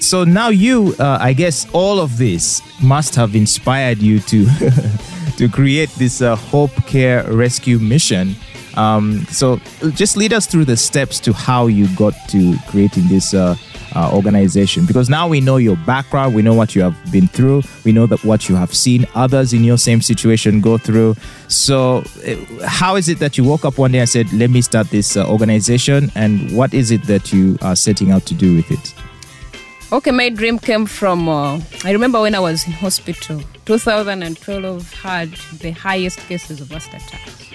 so 0.00 0.24
now 0.24 0.48
you, 0.48 0.94
uh, 0.98 1.18
I 1.20 1.32
guess, 1.32 1.66
all 1.72 2.00
of 2.00 2.18
this 2.18 2.60
must 2.82 3.14
have 3.14 3.34
inspired 3.34 3.98
you 3.98 4.20
to 4.20 4.46
to 5.38 5.48
create 5.48 5.90
this 5.90 6.20
uh, 6.20 6.34
Hope 6.34 6.74
Care 6.86 7.22
Rescue 7.32 7.78
Mission. 7.78 8.34
Um, 8.78 9.26
so 9.26 9.60
just 9.94 10.16
lead 10.16 10.32
us 10.32 10.46
through 10.46 10.64
the 10.64 10.76
steps 10.76 11.18
to 11.20 11.32
how 11.32 11.66
you 11.66 11.88
got 11.96 12.14
to 12.28 12.56
creating 12.68 13.08
this 13.08 13.34
uh, 13.34 13.56
uh, 13.96 14.10
organization 14.14 14.86
because 14.86 15.08
now 15.08 15.26
we 15.26 15.40
know 15.40 15.56
your 15.56 15.76
background, 15.78 16.32
we 16.32 16.42
know 16.42 16.54
what 16.54 16.76
you 16.76 16.82
have 16.82 16.96
been 17.10 17.26
through, 17.26 17.62
we 17.84 17.90
know 17.90 18.06
that 18.06 18.22
what 18.24 18.48
you 18.48 18.54
have 18.54 18.72
seen 18.72 19.04
others 19.16 19.52
in 19.52 19.64
your 19.64 19.78
same 19.78 20.00
situation 20.00 20.60
go 20.60 20.78
through. 20.78 21.16
So, 21.48 22.04
uh, 22.24 22.66
how 22.66 22.94
is 22.94 23.08
it 23.08 23.18
that 23.18 23.36
you 23.36 23.42
woke 23.42 23.64
up 23.64 23.78
one 23.78 23.90
day 23.90 23.98
and 23.98 24.08
said, 24.08 24.32
"Let 24.32 24.50
me 24.50 24.60
start 24.60 24.90
this 24.90 25.16
uh, 25.16 25.28
organization"? 25.28 26.12
And 26.14 26.52
what 26.56 26.72
is 26.72 26.92
it 26.92 27.02
that 27.04 27.32
you 27.32 27.58
are 27.62 27.74
setting 27.74 28.12
out 28.12 28.26
to 28.26 28.34
do 28.34 28.54
with 28.54 28.70
it? 28.70 28.94
Okay, 29.90 30.10
my 30.12 30.28
dream 30.28 30.58
came 30.58 30.86
from. 30.86 31.28
Uh, 31.28 31.60
I 31.84 31.90
remember 31.92 32.20
when 32.20 32.34
I 32.34 32.40
was 32.40 32.64
in 32.66 32.72
hospital. 32.72 33.42
2012 33.64 34.92
had 34.92 35.32
the 35.60 35.72
highest 35.72 36.18
cases 36.20 36.60
of 36.60 36.70
acid 36.72 36.94
attacks. 36.94 37.47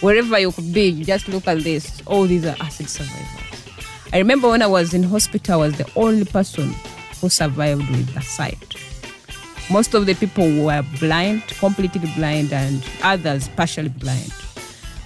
Wherever 0.00 0.38
you 0.38 0.50
could 0.50 0.72
be, 0.72 0.88
you 0.88 1.04
just 1.04 1.28
look 1.28 1.46
at 1.46 1.58
this. 1.60 2.02
All 2.06 2.24
these 2.24 2.46
are 2.46 2.56
acid 2.58 2.88
survivors. 2.88 3.26
I 4.12 4.18
remember 4.18 4.48
when 4.48 4.62
I 4.62 4.66
was 4.66 4.94
in 4.94 5.02
hospital, 5.02 5.60
I 5.60 5.66
was 5.66 5.76
the 5.76 5.90
only 5.94 6.24
person 6.24 6.74
who 7.20 7.28
survived 7.28 7.88
with 7.90 8.14
the 8.14 8.20
sight. 8.22 8.76
Most 9.70 9.92
of 9.94 10.06
the 10.06 10.14
people 10.14 10.64
were 10.64 10.82
blind, 10.98 11.46
completely 11.48 12.10
blind, 12.16 12.52
and 12.52 12.82
others 13.02 13.48
partially 13.48 13.90
blind. 13.90 14.32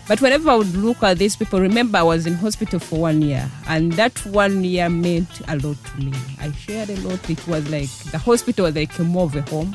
But 0.07 0.21
whenever 0.21 0.51
I 0.51 0.57
would 0.57 0.75
look 0.75 1.03
at 1.03 1.19
these 1.19 1.35
people, 1.35 1.61
remember 1.61 1.99
I 1.99 2.03
was 2.03 2.27
in 2.27 2.35
hospital 2.35 2.79
for 2.79 3.01
one 3.01 3.21
year, 3.21 3.51
and 3.67 3.93
that 3.95 4.25
one 4.27 4.63
year 4.63 4.89
meant 4.89 5.41
a 5.49 5.57
lot 5.57 5.77
to 5.85 5.99
me. 5.99 6.13
I 6.41 6.53
shared 6.53 6.91
a 6.91 6.97
lot. 7.01 7.29
It 7.29 7.47
was 7.49 7.69
like 7.69 7.91
the 8.13 8.19
hospital 8.19 8.67
was 8.67 8.77
like 8.77 8.97
more 9.01 9.25
of 9.25 9.35
a 9.35 9.43
home, 9.43 9.75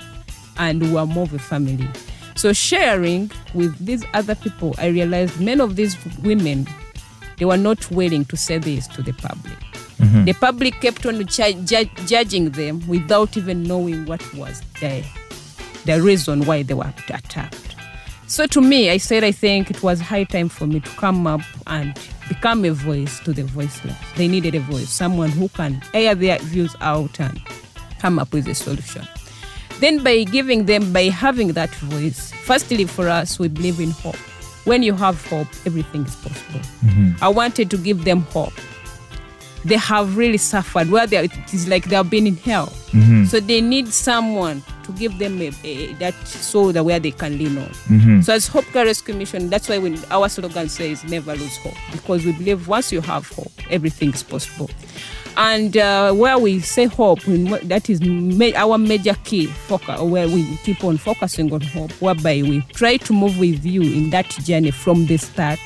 and 0.58 0.82
we 0.82 0.92
were 0.92 1.06
more 1.06 1.24
of 1.24 1.34
a 1.34 1.40
family. 1.40 1.90
So 2.40 2.54
sharing 2.54 3.30
with 3.54 3.78
these 3.86 4.06
other 4.14 4.34
people, 4.34 4.74
I 4.78 4.88
realized 4.88 5.42
many 5.42 5.60
of 5.60 5.76
these 5.76 5.98
women, 6.24 6.70
they 7.38 7.44
were 7.44 7.58
not 7.58 7.92
willing 7.92 8.24
to 8.26 8.38
say 8.38 8.60
this 8.60 8.88
to 8.88 9.02
the 9.02 9.12
public. 9.12 9.58
Mm-hmm. 9.98 10.24
The 10.24 10.32
public 10.32 10.80
kept 10.80 11.06
on 11.06 11.26
ju- 11.28 11.62
ju- 11.66 11.90
judging 12.06 12.52
them 12.52 12.88
without 12.88 13.36
even 13.36 13.64
knowing 13.64 14.06
what 14.06 14.24
was 14.36 14.62
the, 14.80 15.04
the 15.84 16.02
reason 16.02 16.46
why 16.46 16.64
they 16.64 16.74
were 16.74 16.94
attacked. 17.10 17.76
So 18.28 18.48
to 18.48 18.62
me, 18.62 18.90
I 18.90 19.00
said 19.00 19.26
I 19.26 19.34
think 19.34 19.70
it 19.70 19.84
was 19.84 20.00
high 20.00 20.24
time 20.24 20.48
for 20.48 20.66
me 20.66 20.80
to 20.80 20.90
come 20.92 21.28
up 21.28 21.42
and 21.68 22.00
become 22.30 22.64
a 22.64 22.72
voice 22.72 23.20
to 23.26 23.34
the 23.34 23.44
voiceless. 23.44 23.98
They 24.16 24.30
needed 24.30 24.56
a 24.56 24.62
voice, 24.62 24.88
someone 24.90 25.32
who 25.32 25.50
can 25.50 25.84
air 25.94 26.16
their 26.16 26.40
views 26.40 26.74
out 26.80 27.20
and 27.20 27.38
come 28.00 28.18
up 28.18 28.32
with 28.32 28.48
a 28.48 28.56
solution. 28.56 29.06
Then 29.80 30.04
by 30.04 30.24
giving 30.24 30.66
them, 30.66 30.92
by 30.92 31.04
having 31.04 31.54
that 31.54 31.74
voice, 31.76 32.32
firstly 32.44 32.86
for 32.86 33.08
us, 33.08 33.40
we 33.40 33.48
believe 33.48 33.80
in 33.80 33.92
hope. 33.92 34.18
When 34.66 34.84
you 34.84 34.94
have 34.94 35.26
hope, 35.28 35.48
everything 35.66 36.06
is 36.06 36.16
possible. 36.16 36.60
Mm-hmm. 36.86 37.24
I 37.24 37.30
wanted 37.30 37.72
to 37.72 37.78
give 37.78 38.04
them 38.04 38.22
hope. 38.22 38.54
They 39.66 39.78
have 39.78 40.16
really 40.16 40.38
suffered. 40.38 40.90
Where 40.90 41.08
they 41.08 41.18
it 41.26 41.54
is 41.54 41.68
like 41.68 41.86
they 41.86 41.96
have 41.96 42.10
been 42.10 42.28
in 42.28 42.36
hell. 42.38 42.68
Mm-hmm. 42.92 43.26
So 43.26 43.40
they 43.40 43.62
need 43.62 43.88
someone 43.90 44.64
to 44.84 44.92
give 44.94 45.18
them 45.18 45.42
a, 45.42 45.52
a, 45.64 45.94
that 45.94 46.14
shoulder 46.26 46.84
where 46.84 47.00
they 47.00 47.12
can 47.12 47.38
lean 47.38 47.58
on. 47.58 47.70
Mm-hmm. 47.70 48.22
So 48.22 48.34
as 48.34 48.48
Hope 48.48 48.66
Care 48.66 48.86
Rescue 48.86 49.14
Mission, 49.14 49.50
that's 49.50 49.70
why 49.70 49.78
when 49.78 50.00
our 50.12 50.30
slogan 50.30 50.70
says 50.70 51.04
never 51.04 51.36
lose 51.36 51.58
hope 51.58 51.76
because 51.92 52.26
we 52.26 52.32
believe 52.34 52.68
once 52.68 52.92
you 52.92 53.02
have 53.02 53.28
hope, 53.30 53.52
everything 53.70 54.14
is 54.14 54.24
possible. 54.24 54.70
And 55.42 55.78
uh, 55.78 56.12
where 56.14 56.38
we 56.38 56.60
say 56.60 56.84
hope, 56.86 57.22
that 57.22 57.90
is 57.90 58.02
ma- 58.02 58.52
our 58.58 58.78
major 58.78 59.16
key 59.24 59.46
focus, 59.46 60.02
where 60.02 60.28
we 60.28 60.58
keep 60.58 60.84
on 60.84 60.98
focusing 60.98 61.54
on 61.54 61.62
hope, 61.62 61.92
whereby 62.02 62.42
we 62.42 62.60
try 62.74 62.98
to 62.98 63.14
move 63.14 63.40
with 63.40 63.66
you 63.66 63.82
in 63.82 64.10
that 64.10 64.28
journey 64.44 64.72
from 64.72 65.06
the 65.06 65.16
start. 65.16 65.60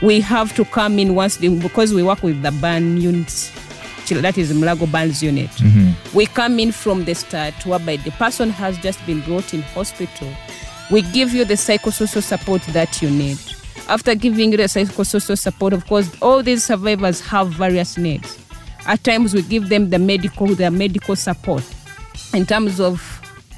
We 0.00 0.20
have 0.20 0.54
to 0.54 0.64
come 0.64 1.00
in 1.00 1.16
once, 1.16 1.38
the, 1.38 1.48
because 1.58 1.92
we 1.92 2.04
work 2.04 2.22
with 2.22 2.40
the 2.42 2.52
burn 2.52 3.00
units, 3.00 3.50
that 4.10 4.38
is 4.38 4.52
Mulago 4.52 4.90
Burns 4.92 5.24
unit. 5.24 5.50
We 6.14 6.26
come 6.26 6.60
in 6.60 6.70
from 6.70 7.04
the 7.04 7.14
start, 7.16 7.54
whereby 7.66 7.96
the 7.96 8.12
person 8.12 8.50
has 8.50 8.78
just 8.78 9.04
been 9.06 9.22
brought 9.22 9.54
in 9.54 9.62
hospital. 9.62 10.28
We 10.92 11.02
give 11.02 11.32
you 11.34 11.44
the 11.44 11.54
psychosocial 11.54 12.22
support 12.22 12.62
that 12.68 13.02
you 13.02 13.10
need. 13.10 13.38
After 13.88 14.14
giving 14.14 14.50
the 14.50 14.56
psychosocial 14.58 15.38
support, 15.38 15.72
of 15.72 15.86
course, 15.86 16.10
all 16.20 16.42
these 16.42 16.64
survivors 16.64 17.20
have 17.20 17.50
various 17.50 17.96
needs. 17.96 18.38
At 18.86 19.02
times, 19.04 19.34
we 19.34 19.42
give 19.42 19.68
them 19.68 19.90
the 19.90 19.98
medical, 19.98 20.46
their 20.48 20.70
medical 20.70 21.16
support 21.16 21.64
in 22.34 22.46
terms 22.46 22.80
of 22.80 23.00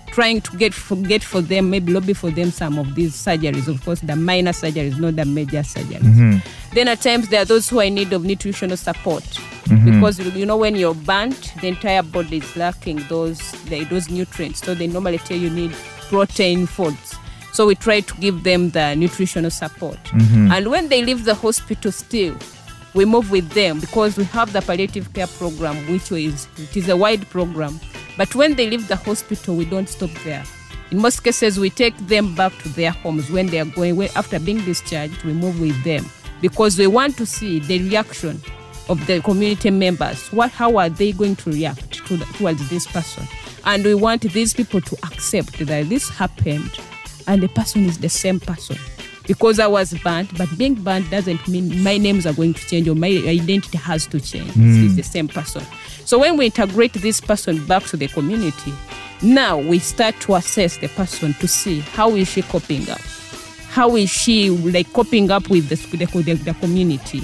trying 0.08 0.40
to 0.40 0.56
get 0.56 0.74
for, 0.74 0.96
get 0.96 1.22
for 1.22 1.40
them, 1.40 1.70
maybe 1.70 1.92
lobby 1.92 2.12
for 2.12 2.30
them 2.30 2.50
some 2.50 2.78
of 2.78 2.94
these 2.94 3.14
surgeries. 3.14 3.68
Of 3.68 3.84
course, 3.84 4.00
the 4.00 4.16
minor 4.16 4.50
surgeries, 4.52 4.98
not 4.98 5.16
the 5.16 5.24
major 5.24 5.60
surgeries. 5.60 6.00
Mm-hmm. 6.00 6.74
Then 6.74 6.88
at 6.88 7.00
times 7.00 7.28
there 7.28 7.42
are 7.42 7.44
those 7.44 7.68
who 7.68 7.80
are 7.80 7.84
in 7.84 7.94
need 7.94 8.12
of 8.12 8.24
nutritional 8.24 8.76
support 8.76 9.22
mm-hmm. 9.22 9.92
because 9.92 10.18
you 10.34 10.44
know 10.44 10.56
when 10.56 10.76
you're 10.76 10.94
burnt, 10.94 11.54
the 11.60 11.68
entire 11.68 12.02
body 12.02 12.38
is 12.38 12.56
lacking 12.56 12.96
those 13.08 13.52
those 13.90 14.10
nutrients. 14.10 14.60
So 14.60 14.74
they 14.74 14.86
normally 14.86 15.18
tell 15.18 15.36
you 15.36 15.50
need 15.50 15.72
protein 16.08 16.66
foods. 16.66 17.14
So 17.52 17.66
we 17.66 17.74
try 17.74 18.00
to 18.00 18.14
give 18.16 18.44
them 18.44 18.70
the 18.70 18.94
nutritional 18.94 19.50
support. 19.50 19.98
Mm-hmm. 20.04 20.52
And 20.52 20.70
when 20.70 20.88
they 20.88 21.02
leave 21.02 21.24
the 21.24 21.34
hospital, 21.34 21.90
still 21.92 22.36
we 22.94 23.04
move 23.04 23.30
with 23.30 23.50
them 23.50 23.80
because 23.80 24.16
we 24.16 24.24
have 24.24 24.52
the 24.52 24.60
palliative 24.62 25.12
care 25.12 25.26
program, 25.26 25.76
which 25.90 26.10
is 26.12 26.48
it 26.56 26.76
is 26.76 26.88
a 26.88 26.96
wide 26.96 27.28
program. 27.30 27.78
But 28.16 28.34
when 28.34 28.54
they 28.56 28.68
leave 28.68 28.88
the 28.88 28.96
hospital, 28.96 29.56
we 29.56 29.64
don't 29.64 29.88
stop 29.88 30.10
there. 30.24 30.44
In 30.90 30.98
most 30.98 31.22
cases, 31.22 31.60
we 31.60 31.70
take 31.70 31.96
them 31.98 32.34
back 32.34 32.52
to 32.62 32.68
their 32.70 32.90
homes 32.90 33.30
when 33.30 33.46
they 33.48 33.60
are 33.60 33.66
going. 33.66 33.96
When, 33.96 34.08
after 34.16 34.40
being 34.40 34.64
discharged, 34.64 35.22
we 35.22 35.32
move 35.32 35.60
with 35.60 35.82
them 35.84 36.06
because 36.40 36.78
we 36.78 36.86
want 36.86 37.16
to 37.18 37.26
see 37.26 37.58
the 37.60 37.78
reaction 37.88 38.40
of 38.88 39.06
the 39.06 39.20
community 39.20 39.70
members. 39.70 40.32
What, 40.32 40.50
how 40.50 40.78
are 40.78 40.88
they 40.88 41.12
going 41.12 41.36
to 41.36 41.50
react 41.50 42.06
to 42.06 42.16
the, 42.16 42.24
towards 42.24 42.68
this 42.70 42.86
person? 42.86 43.24
And 43.64 43.84
we 43.84 43.94
want 43.94 44.22
these 44.22 44.54
people 44.54 44.80
to 44.80 44.96
accept 45.04 45.58
that 45.58 45.88
this 45.90 46.08
happened, 46.08 46.80
and 47.28 47.42
the 47.42 47.48
person 47.48 47.84
is 47.84 47.98
the 47.98 48.08
same 48.08 48.40
person 48.40 48.76
because 49.28 49.60
I 49.60 49.66
was 49.66 49.92
banned, 50.02 50.36
but 50.38 50.48
being 50.56 50.74
banned 50.74 51.10
doesn't 51.10 51.46
mean 51.46 51.82
my 51.84 51.98
names 51.98 52.26
are 52.26 52.32
going 52.32 52.54
to 52.54 52.66
change 52.66 52.88
or 52.88 52.94
my 52.94 53.08
identity 53.08 53.76
has 53.76 54.06
to 54.06 54.18
change. 54.18 54.48
It's 54.48 54.56
hmm. 54.56 54.96
the 54.96 55.02
same 55.02 55.28
person. 55.28 55.62
So 56.06 56.18
when 56.18 56.38
we 56.38 56.46
integrate 56.46 56.94
this 56.94 57.20
person 57.20 57.64
back 57.66 57.84
to 57.84 57.98
the 57.98 58.08
community, 58.08 58.72
now 59.20 59.58
we 59.58 59.80
start 59.80 60.18
to 60.20 60.36
assess 60.36 60.78
the 60.78 60.88
person 60.88 61.34
to 61.34 61.46
see 61.46 61.80
how 61.80 62.10
is 62.12 62.28
she 62.28 62.40
coping 62.40 62.88
up, 62.88 63.00
how 63.68 63.94
is 63.96 64.08
she 64.08 64.48
like 64.48 64.90
coping 64.94 65.30
up 65.30 65.50
with 65.50 65.68
the, 65.68 65.76
the, 65.96 66.06
the, 66.22 66.32
the 66.32 66.54
community, 66.54 67.22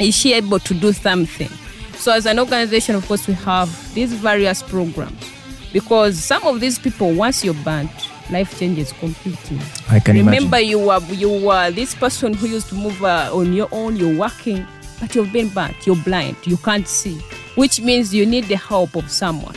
is 0.00 0.16
she 0.16 0.32
able 0.32 0.58
to 0.60 0.72
do 0.72 0.94
something? 0.94 1.50
So 1.96 2.12
as 2.12 2.24
an 2.24 2.38
organization, 2.38 2.94
of 2.94 3.06
course, 3.06 3.28
we 3.28 3.34
have 3.34 3.94
these 3.94 4.14
various 4.14 4.62
programs 4.62 5.30
because 5.74 6.24
some 6.24 6.44
of 6.44 6.60
these 6.60 6.78
people, 6.78 7.12
once 7.12 7.44
you're 7.44 7.52
banned, 7.54 7.90
life 8.30 8.58
changes 8.58 8.92
completely. 8.92 9.58
I 9.88 10.00
can 10.00 10.16
Remember, 10.16 10.58
imagine. 10.58 10.68
you 10.68 10.78
were 10.78 11.00
you 11.12 11.30
were 11.46 11.70
this 11.70 11.94
person 11.94 12.34
who 12.34 12.46
used 12.48 12.68
to 12.70 12.74
move 12.74 13.02
uh, 13.02 13.30
on 13.32 13.52
your 13.52 13.68
own. 13.72 13.96
You're 13.96 14.16
working, 14.18 14.66
but 15.00 15.14
you've 15.14 15.32
been 15.32 15.48
burnt. 15.48 15.86
You're 15.86 15.96
blind. 15.96 16.36
You 16.44 16.56
can't 16.58 16.86
see, 16.88 17.18
which 17.54 17.80
means 17.80 18.14
you 18.14 18.26
need 18.26 18.44
the 18.44 18.56
help 18.56 18.94
of 18.96 19.10
someone, 19.10 19.54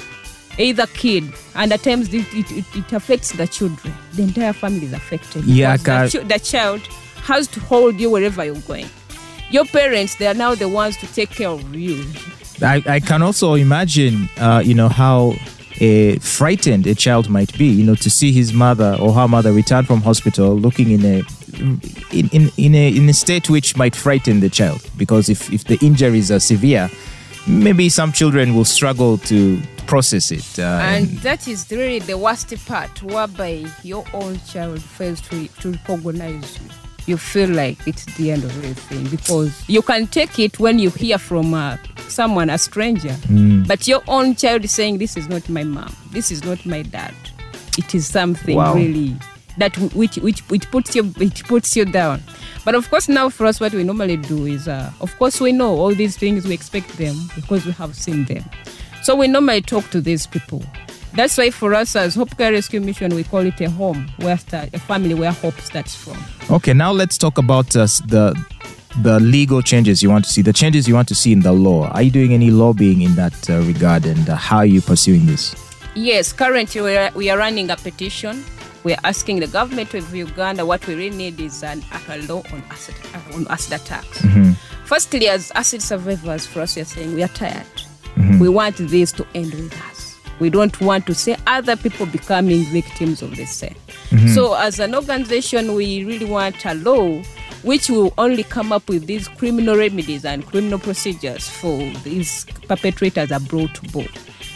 either 0.57 0.87
kid, 0.87 1.23
and 1.55 1.71
at 1.73 1.81
times 1.83 2.13
it, 2.13 2.25
it, 2.33 2.51
it, 2.51 2.65
it 2.75 2.93
affects 2.93 3.31
the 3.33 3.47
children. 3.47 3.93
The 4.13 4.23
entire 4.23 4.53
family 4.53 4.85
is 4.85 4.93
affected. 4.93 5.45
Yeah, 5.45 5.77
the, 5.77 6.09
chi- 6.11 6.23
the 6.23 6.39
child 6.39 6.81
has 7.23 7.47
to 7.47 7.59
hold 7.59 7.99
you 7.99 8.09
wherever 8.09 8.43
you're 8.43 8.55
going. 8.61 8.87
Your 9.51 9.65
parents, 9.65 10.15
they 10.15 10.27
are 10.27 10.33
now 10.33 10.55
the 10.55 10.69
ones 10.69 10.95
to 10.97 11.07
take 11.13 11.29
care 11.31 11.49
of 11.49 11.75
you. 11.75 12.05
I, 12.61 12.81
I 12.85 12.99
can 13.01 13.21
also 13.21 13.55
imagine, 13.55 14.29
uh, 14.37 14.61
you 14.63 14.73
know, 14.73 14.87
how 14.87 15.33
uh, 15.79 16.19
frightened 16.19 16.87
a 16.87 16.95
child 16.95 17.29
might 17.29 17.57
be, 17.57 17.65
you 17.65 17.83
know, 17.83 17.95
to 17.95 18.09
see 18.09 18.31
his 18.31 18.53
mother 18.53 18.97
or 18.99 19.13
her 19.13 19.27
mother 19.27 19.51
return 19.53 19.85
from 19.85 20.01
hospital 20.01 20.55
looking 20.55 20.91
in 20.91 21.05
a 21.05 21.23
in, 22.11 22.29
in, 22.31 22.51
in 22.57 22.75
a 22.75 22.89
in 22.89 23.09
a 23.09 23.13
state 23.13 23.49
which 23.49 23.77
might 23.77 23.95
frighten 23.95 24.39
the 24.39 24.49
child 24.49 24.81
because 24.97 25.29
if, 25.29 25.51
if 25.51 25.65
the 25.65 25.77
injuries 25.85 26.31
are 26.31 26.39
severe, 26.39 26.89
maybe 27.47 27.89
some 27.89 28.11
children 28.11 28.55
will 28.55 28.65
struggle 28.65 29.17
to 29.19 29.61
process 29.87 30.31
it. 30.31 30.59
Uh, 30.59 30.79
And 30.81 31.07
that 31.19 31.47
is 31.47 31.69
really 31.71 31.99
the 31.99 32.17
worst 32.17 32.53
part, 32.65 33.01
whereby 33.03 33.65
your 33.83 34.05
own 34.13 34.39
child 34.47 34.81
fails 34.81 35.21
to, 35.29 35.47
to 35.61 35.71
recognize 35.71 36.59
you. 36.59 36.80
You 37.07 37.17
feel 37.17 37.49
like 37.49 37.85
it's 37.87 38.05
the 38.15 38.31
end 38.31 38.43
of 38.43 38.55
everything 38.57 39.07
because 39.09 39.67
you 39.67 39.81
can 39.81 40.07
take 40.07 40.37
it 40.39 40.59
when 40.59 40.79
you 40.79 40.89
hear 40.91 41.17
from 41.17 41.53
uh, 41.53 41.77
someone, 42.07 42.49
a 42.49 42.57
stranger, 42.57 43.15
but 43.67 43.87
your 43.87 44.01
own 44.07 44.35
child 44.35 44.63
is 44.63 44.71
saying, 44.71 44.99
This 44.99 45.17
is 45.17 45.27
not 45.27 45.47
my 45.49 45.63
mom, 45.63 45.95
this 46.11 46.31
is 46.31 46.43
not 46.43 46.65
my 46.65 46.83
dad. 46.83 47.13
It 47.77 47.95
is 47.95 48.07
something 48.07 48.55
Wow. 48.55 48.75
really 48.75 49.15
that 49.57 49.75
which, 49.93 50.15
which 50.17 50.39
which 50.49 50.69
puts 50.71 50.95
you 50.95 51.13
it 51.19 51.43
puts 51.45 51.75
you 51.75 51.85
down. 51.85 52.21
But 52.63 52.75
of 52.75 52.89
course, 52.89 53.09
now 53.09 53.29
for 53.29 53.45
us, 53.45 53.59
what 53.59 53.73
we 53.73 53.83
normally 53.83 54.17
do 54.17 54.45
is, 54.45 54.67
uh, 54.67 54.91
of 55.01 55.17
course, 55.17 55.41
we 55.41 55.51
know 55.51 55.75
all 55.75 55.93
these 55.93 56.15
things. 56.17 56.45
We 56.45 56.53
expect 56.53 56.89
them 56.97 57.15
because 57.35 57.65
we 57.65 57.71
have 57.73 57.95
seen 57.95 58.25
them. 58.25 58.43
So 59.03 59.15
we 59.15 59.27
normally 59.27 59.61
talk 59.61 59.89
to 59.89 59.99
these 60.01 60.27
people. 60.27 60.63
That's 61.13 61.37
why 61.37 61.49
for 61.51 61.73
us 61.73 61.95
as 61.95 62.15
Hope 62.15 62.37
Care 62.37 62.53
Rescue 62.53 62.79
Mission, 62.79 63.13
we 63.13 63.23
call 63.23 63.45
it 63.45 63.59
a 63.61 63.69
home, 63.69 64.07
where 64.17 64.37
start, 64.37 64.69
a 64.73 64.79
family 64.79 65.13
where 65.13 65.31
hope 65.31 65.59
starts 65.59 65.93
from. 65.95 66.17
Okay, 66.49 66.73
now 66.73 66.91
let's 66.91 67.17
talk 67.17 67.37
about 67.37 67.75
uh, 67.75 67.85
the 68.07 68.33
the 69.01 69.19
legal 69.21 69.61
changes 69.61 70.03
you 70.03 70.09
want 70.09 70.25
to 70.25 70.31
see, 70.31 70.41
the 70.41 70.51
changes 70.53 70.87
you 70.87 70.93
want 70.93 71.07
to 71.07 71.15
see 71.15 71.31
in 71.31 71.41
the 71.41 71.51
law. 71.53 71.87
Are 71.89 72.01
you 72.01 72.11
doing 72.11 72.33
any 72.33 72.51
lobbying 72.51 73.01
in 73.01 73.15
that 73.15 73.49
uh, 73.49 73.61
regard, 73.61 74.05
and 74.05 74.29
uh, 74.29 74.35
how 74.35 74.57
are 74.57 74.65
you 74.65 74.81
pursuing 74.81 75.25
this? 75.25 75.55
Yes, 75.95 76.31
currently 76.33 76.81
we 76.81 76.95
are, 76.97 77.11
we 77.13 77.29
are 77.29 77.37
running 77.37 77.69
a 77.69 77.75
petition. 77.75 78.43
We 78.83 78.93
are 78.93 78.99
asking 79.03 79.41
the 79.41 79.47
government 79.47 79.93
of 79.93 80.13
Uganda 80.15 80.65
what 80.65 80.85
we 80.87 80.95
really 80.95 81.15
need 81.15 81.39
is 81.39 81.63
an, 81.63 81.83
a 82.09 82.17
law 82.19 82.41
on 82.51 82.63
acid, 82.71 82.95
on 83.33 83.45
acid 83.49 83.73
attacks. 83.81 84.25
Firstly, 84.85 85.27
as 85.27 85.51
acid 85.55 85.81
survivors, 85.81 86.47
for 86.47 86.61
us, 86.61 86.75
we 86.75 86.81
are 86.81 86.85
saying 86.85 87.13
we 87.13 87.23
are 87.23 87.27
tired. 87.29 87.65
We 88.39 88.49
want 88.49 88.77
this 88.77 89.11
to 89.13 89.27
end 89.35 89.53
with 89.53 89.73
us. 89.89 89.90
We 90.41 90.49
don't 90.49 90.81
want 90.81 91.05
to 91.05 91.13
see 91.13 91.35
other 91.45 91.75
people 91.75 92.07
becoming 92.07 92.63
victims 92.65 93.21
of 93.21 93.35
the 93.35 93.45
same. 93.45 93.75
Mm-hmm. 94.09 94.29
So, 94.29 94.55
as 94.55 94.79
an 94.79 94.95
organization, 94.95 95.75
we 95.75 96.03
really 96.03 96.25
want 96.25 96.65
a 96.65 96.73
law 96.73 97.21
which 97.61 97.91
will 97.91 98.11
only 98.17 98.41
come 98.43 98.71
up 98.71 98.89
with 98.89 99.05
these 99.05 99.27
criminal 99.27 99.77
remedies 99.77 100.25
and 100.25 100.43
criminal 100.47 100.79
procedures 100.79 101.47
for 101.47 101.77
these 102.03 102.45
perpetrators 102.67 103.31
are 103.31 103.39
brought 103.39 103.75
to 103.75 103.83
board. 103.91 104.09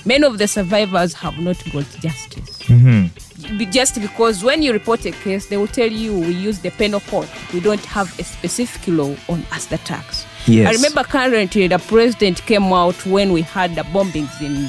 Many 0.05 0.23
of 0.25 0.39
the 0.39 0.47
survivors 0.47 1.13
have 1.13 1.37
not 1.37 1.63
got 1.71 1.85
justice. 2.01 2.57
Mm-hmm. 2.63 3.57
Be- 3.59 3.65
Just 3.67 4.01
because 4.01 4.43
when 4.43 4.63
you 4.63 4.73
report 4.73 5.05
a 5.05 5.11
case, 5.11 5.45
they 5.47 5.57
will 5.57 5.67
tell 5.67 5.91
you 5.91 6.17
we 6.19 6.31
use 6.33 6.59
the 6.59 6.71
penal 6.71 6.99
code. 7.01 7.29
We 7.53 7.59
don't 7.59 7.85
have 7.85 8.07
a 8.19 8.23
specific 8.23 8.87
law 8.87 9.15
on 9.29 9.45
acid 9.51 9.73
attacks. 9.73 10.25
Yes. 10.47 10.67
I 10.67 10.71
remember 10.73 11.03
currently 11.03 11.67
the 11.67 11.77
president 11.77 12.41
came 12.47 12.63
out 12.73 12.95
when 13.05 13.33
we 13.33 13.43
had 13.43 13.75
the 13.75 13.83
bombings 13.83 14.41
in 14.41 14.67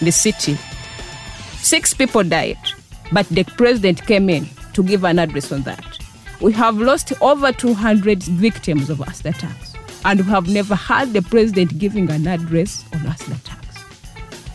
the 0.00 0.10
city. 0.12 0.58
Six 1.58 1.94
people 1.94 2.22
died, 2.22 2.58
but 3.12 3.26
the 3.28 3.44
president 3.44 4.06
came 4.06 4.28
in 4.28 4.48
to 4.74 4.82
give 4.82 5.04
an 5.04 5.18
address 5.18 5.52
on 5.52 5.62
that. 5.62 5.98
We 6.40 6.52
have 6.52 6.76
lost 6.76 7.12
over 7.22 7.52
200 7.52 8.22
victims 8.24 8.90
of 8.90 9.00
acid 9.00 9.26
attacks, 9.34 9.74
and 10.04 10.20
we 10.20 10.26
have 10.26 10.48
never 10.48 10.74
had 10.74 11.12
the 11.12 11.22
president 11.22 11.78
giving 11.78 12.10
an 12.10 12.26
address 12.26 12.84
on 12.92 13.06
acid 13.06 13.34
attacks. 13.34 13.78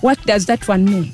What 0.01 0.23
does 0.25 0.45
that 0.45 0.67
one 0.67 0.85
mean? 0.85 1.13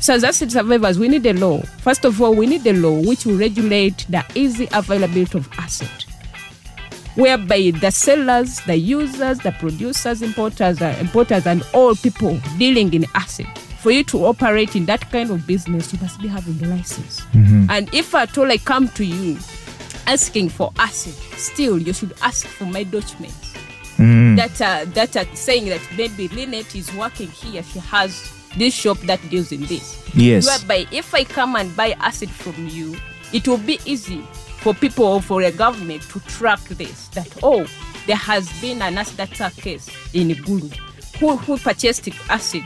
So, 0.00 0.14
as 0.14 0.24
acid 0.24 0.52
survivors, 0.52 0.98
we 0.98 1.08
need 1.08 1.26
a 1.26 1.32
law. 1.32 1.60
First 1.82 2.04
of 2.04 2.20
all, 2.20 2.34
we 2.34 2.46
need 2.46 2.66
a 2.66 2.72
law 2.72 3.00
which 3.00 3.26
will 3.26 3.36
regulate 3.36 4.06
the 4.08 4.24
easy 4.34 4.68
availability 4.72 5.36
of 5.38 5.48
acid 5.58 6.05
whereby 7.16 7.72
the 7.80 7.90
sellers, 7.90 8.60
the 8.60 8.76
users, 8.76 9.38
the 9.40 9.52
producers, 9.52 10.22
importers, 10.22 10.80
uh, 10.80 10.96
importers, 11.00 11.46
and 11.46 11.66
all 11.74 11.94
people 11.96 12.38
dealing 12.58 12.92
in 12.94 13.04
acid. 13.14 13.46
For 13.80 13.90
you 13.90 14.04
to 14.04 14.26
operate 14.26 14.74
in 14.76 14.84
that 14.86 15.10
kind 15.10 15.30
of 15.30 15.46
business, 15.46 15.92
you 15.92 15.98
must 16.00 16.20
be 16.20 16.28
having 16.28 16.62
a 16.64 16.68
license. 16.74 17.22
And 17.34 17.92
if 17.94 18.14
at 18.14 18.36
all 18.36 18.50
I 18.50 18.58
come 18.58 18.88
to 18.90 19.04
you 19.04 19.38
asking 20.06 20.48
for 20.50 20.72
acid, 20.78 21.14
still 21.38 21.78
you 21.78 21.92
should 21.92 22.14
ask 22.22 22.46
for 22.46 22.64
my 22.64 22.82
documents. 22.84 23.54
That 23.98 24.60
uh, 24.60 24.84
that 24.92 25.16
are 25.16 25.24
saying 25.34 25.68
that 25.70 25.80
maybe 25.96 26.28
Lynette 26.28 26.74
is 26.76 26.92
working 26.94 27.28
here. 27.28 27.62
She 27.62 27.78
has 27.78 28.30
this 28.58 28.74
shop 28.74 28.98
that 29.00 29.20
deals 29.30 29.52
in 29.52 29.62
this 29.66 30.02
Yes. 30.14 30.46
whereby 30.46 30.86
if 30.92 31.14
I 31.14 31.24
come 31.24 31.56
and 31.56 31.74
buy 31.76 31.92
acid 32.00 32.28
from 32.30 32.68
you, 32.68 32.96
it 33.32 33.46
will 33.48 33.56
be 33.58 33.78
easy 33.86 34.22
for 34.66 34.74
people 34.74 35.04
or 35.04 35.22
for 35.22 35.42
a 35.42 35.52
government 35.52 36.02
to 36.02 36.18
track 36.26 36.58
this. 36.70 37.06
That 37.08 37.28
oh, 37.44 37.68
there 38.08 38.16
has 38.16 38.50
been 38.60 38.82
an 38.82 38.98
acid 38.98 39.20
attack 39.20 39.54
case 39.54 39.88
in 40.12 40.30
Gulu. 40.30 40.74
Who 41.20 41.36
who 41.36 41.56
purchased 41.56 42.08
acid 42.28 42.64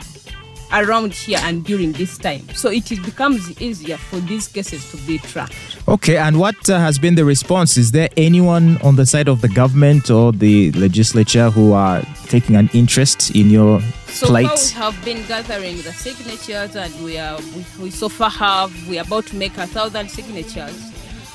around 0.73 1.13
here 1.13 1.37
and 1.43 1.63
during 1.63 1.91
this 1.91 2.17
time? 2.17 2.49
So 2.55 2.71
it 2.71 2.91
is, 2.91 2.97
becomes 2.97 3.61
easier 3.61 3.97
for 3.97 4.19
these 4.19 4.47
cases 4.47 4.89
to 4.89 4.97
be 5.05 5.19
tracked. 5.19 5.53
Okay, 5.87 6.17
and 6.17 6.39
what 6.39 6.57
uh, 6.71 6.79
has 6.79 6.97
been 6.97 7.13
the 7.13 7.23
response? 7.23 7.77
Is 7.77 7.91
there 7.91 8.09
anyone 8.17 8.81
on 8.81 8.95
the 8.95 9.05
side 9.05 9.27
of 9.27 9.41
the 9.41 9.49
government 9.49 10.09
or 10.09 10.31
the 10.31 10.71
legislature 10.71 11.51
who 11.51 11.73
are 11.73 12.01
taking 12.29 12.55
an 12.55 12.67
interest 12.73 13.35
in 13.35 13.51
your 13.51 13.79
So 14.07 14.25
plight? 14.25 14.47
far 14.47 14.57
we 14.57 14.71
have 14.71 15.05
been 15.05 15.27
gathering 15.27 15.77
the 15.83 15.93
signatures, 15.93 16.75
and 16.75 16.91
we 17.03 17.19
are 17.19 17.37
we, 17.55 17.65
we 17.79 17.91
so 17.91 18.09
far 18.09 18.31
have 18.31 18.71
we 18.87 18.97
are 18.97 19.05
about 19.05 19.27
to 19.27 19.35
make 19.35 19.55
a 19.59 19.67
thousand 19.67 20.09
signatures, 20.09 20.90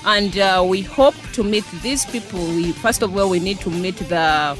and 0.06 0.38
uh, 0.38 0.64
we 0.66 0.82
hope 0.82 1.14
to 1.32 1.42
meet 1.42 1.64
these 1.82 2.06
people. 2.06 2.38
We 2.46 2.72
first 2.72 3.02
of 3.02 3.16
all 3.16 3.28
we 3.28 3.40
need 3.40 3.58
to 3.60 3.70
meet 3.70 3.96
the 3.96 4.56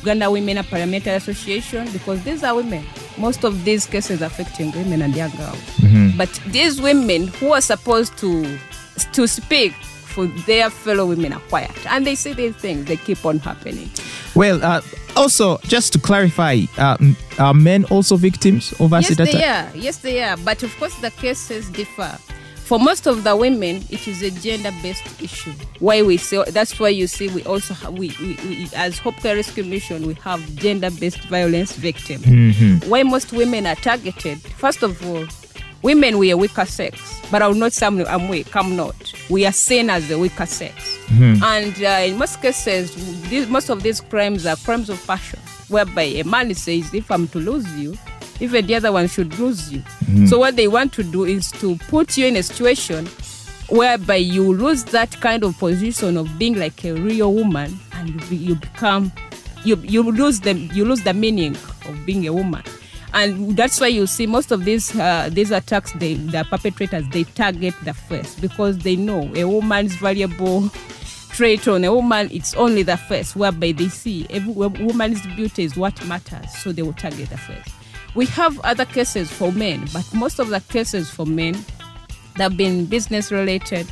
Uganda 0.00 0.30
Women 0.30 0.62
Parliamentary 0.64 1.14
Association 1.14 1.90
because 1.92 2.22
these 2.24 2.42
are 2.42 2.54
women. 2.54 2.84
Most 3.16 3.44
of 3.44 3.64
these 3.64 3.86
cases 3.86 4.20
affecting 4.22 4.72
women 4.72 5.02
and 5.02 5.14
young 5.14 5.30
girls. 5.36 5.58
But 6.16 6.28
these 6.46 6.80
women 6.80 7.28
who 7.28 7.52
are 7.52 7.60
supposed 7.60 8.16
to 8.18 8.58
to 9.12 9.26
speak 9.26 9.72
for 9.72 10.26
their 10.26 10.70
fellow 10.70 11.06
women 11.06 11.32
are 11.32 11.40
quiet, 11.48 11.70
and 11.86 12.04
they 12.06 12.14
say 12.16 12.32
these 12.34 12.56
things. 12.56 12.86
They 12.86 12.96
keep 12.96 13.24
on 13.24 13.38
happening. 13.38 13.88
Well, 14.34 14.62
uh, 14.62 14.80
also, 15.16 15.58
just 15.58 15.92
to 15.92 15.98
clarify, 15.98 16.62
uh, 16.78 16.96
are 17.38 17.54
men 17.54 17.84
also 17.86 18.16
victims 18.16 18.72
of 18.80 18.90
Yes, 18.90 19.12
acid 19.12 19.26
they 19.26 19.44
are. 19.44 19.70
Yes, 19.74 19.98
they 19.98 20.22
are. 20.22 20.36
But 20.38 20.62
of 20.62 20.76
course, 20.78 20.94
the 21.00 21.10
cases 21.12 21.70
differ. 21.70 22.18
For 22.70 22.78
most 22.78 23.08
of 23.08 23.24
the 23.24 23.34
women, 23.34 23.82
it 23.90 24.06
is 24.06 24.22
a 24.22 24.30
gender-based 24.30 25.20
issue. 25.20 25.50
Why 25.80 26.02
we 26.02 26.16
say 26.16 26.44
that's 26.50 26.78
why 26.78 26.90
you 26.90 27.08
see 27.08 27.26
we 27.26 27.42
also 27.42 27.74
have, 27.74 27.94
we, 27.94 28.14
we, 28.20 28.36
we 28.46 28.68
as 28.76 28.96
Hope 29.00 29.16
Care 29.16 29.34
Rescue 29.34 29.64
Mission 29.64 30.06
we 30.06 30.14
have 30.22 30.40
gender-based 30.54 31.24
violence 31.24 31.74
victims. 31.74 32.24
Why 32.86 33.02
most 33.02 33.32
women 33.32 33.66
are 33.66 33.74
targeted? 33.74 34.38
First 34.38 34.84
of 34.84 35.04
all, 35.04 35.26
women 35.82 36.16
we 36.16 36.30
are 36.30 36.36
weaker 36.36 36.64
sex, 36.64 37.20
but 37.28 37.42
I 37.42 37.48
will 37.48 37.56
not 37.56 37.72
say 37.72 37.86
I'm, 37.86 38.28
weak. 38.28 38.54
I'm 38.54 38.76
not. 38.76 39.14
We 39.28 39.46
are 39.46 39.52
seen 39.52 39.90
as 39.90 40.06
the 40.06 40.16
weaker 40.16 40.46
sex, 40.46 40.96
and 41.42 41.74
uh, 41.82 42.04
in 42.06 42.18
most 42.18 42.40
cases, 42.40 42.94
these, 43.28 43.48
most 43.48 43.68
of 43.70 43.82
these 43.82 44.00
crimes 44.00 44.46
are 44.46 44.54
crimes 44.54 44.88
of 44.88 45.04
passion, 45.08 45.40
whereby 45.66 46.02
a 46.02 46.22
man 46.22 46.54
says, 46.54 46.94
"If 46.94 47.10
I'm 47.10 47.26
to 47.34 47.38
lose 47.40 47.66
you." 47.76 47.98
Even 48.40 48.66
the 48.66 48.74
other 48.74 48.92
one 48.92 49.06
should 49.08 49.38
lose 49.38 49.72
you. 49.72 49.82
So 50.26 50.38
what 50.38 50.56
they 50.56 50.66
want 50.68 50.92
to 50.94 51.02
do 51.02 51.24
is 51.24 51.50
to 51.52 51.76
put 51.88 52.16
you 52.16 52.26
in 52.26 52.36
a 52.36 52.42
situation 52.42 53.06
whereby 53.68 54.16
you 54.16 54.52
lose 54.52 54.84
that 54.84 55.20
kind 55.20 55.44
of 55.44 55.56
position 55.58 56.16
of 56.16 56.38
being 56.38 56.58
like 56.58 56.84
a 56.84 56.92
real 56.92 57.32
woman 57.32 57.78
and 57.92 58.08
you, 58.30 58.36
you 58.36 58.54
become 58.56 59.12
you 59.64 59.76
you 59.76 60.02
lose 60.02 60.40
the 60.40 60.54
you 60.54 60.84
lose 60.84 61.02
the 61.02 61.14
meaning 61.14 61.54
of 61.86 62.06
being 62.06 62.26
a 62.26 62.32
woman. 62.32 62.62
And 63.12 63.56
that's 63.56 63.80
why 63.80 63.88
you 63.88 64.06
see 64.06 64.26
most 64.26 64.52
of 64.52 64.64
these 64.64 64.96
uh, 64.98 65.28
these 65.32 65.50
attacks, 65.50 65.92
they, 65.92 66.14
the 66.14 66.44
perpetrators 66.48 67.04
they 67.10 67.24
target 67.24 67.74
the 67.84 67.92
face 67.94 68.34
because 68.36 68.78
they 68.78 68.96
know 68.96 69.30
a 69.34 69.44
woman's 69.44 69.94
valuable 69.96 70.70
trait 71.30 71.66
on 71.68 71.84
a 71.84 71.92
woman, 71.94 72.28
it's 72.32 72.54
only 72.54 72.82
the 72.82 72.96
face, 72.96 73.34
whereby 73.36 73.72
they 73.72 73.88
see 73.88 74.26
every 74.30 74.52
woman's 74.52 75.22
beauty 75.36 75.64
is 75.64 75.76
what 75.76 76.04
matters, 76.06 76.52
so 76.58 76.72
they 76.72 76.82
will 76.82 76.92
target 76.92 77.30
the 77.30 77.38
face. 77.38 77.72
We 78.14 78.26
have 78.26 78.58
other 78.60 78.84
cases 78.84 79.30
for 79.30 79.52
men, 79.52 79.86
but 79.92 80.12
most 80.12 80.38
of 80.38 80.48
the 80.48 80.60
cases 80.60 81.10
for 81.10 81.24
men 81.26 81.54
that 82.36 82.42
have 82.50 82.56
been 82.56 82.86
business 82.86 83.30
related, 83.30 83.86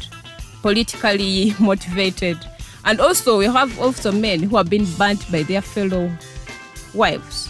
politically 0.63 1.55
motivated, 1.61 2.39
and 2.85 3.01
also 3.01 3.39
we 3.39 3.47
have 3.47 3.79
also 3.79 4.11
men 4.11 4.43
who 4.43 4.57
have 4.57 4.69
been 4.71 4.87
burnt 4.97 5.31
by 5.31 5.43
their 5.43 5.61
fellow 5.61 6.11
wives. 6.95 7.49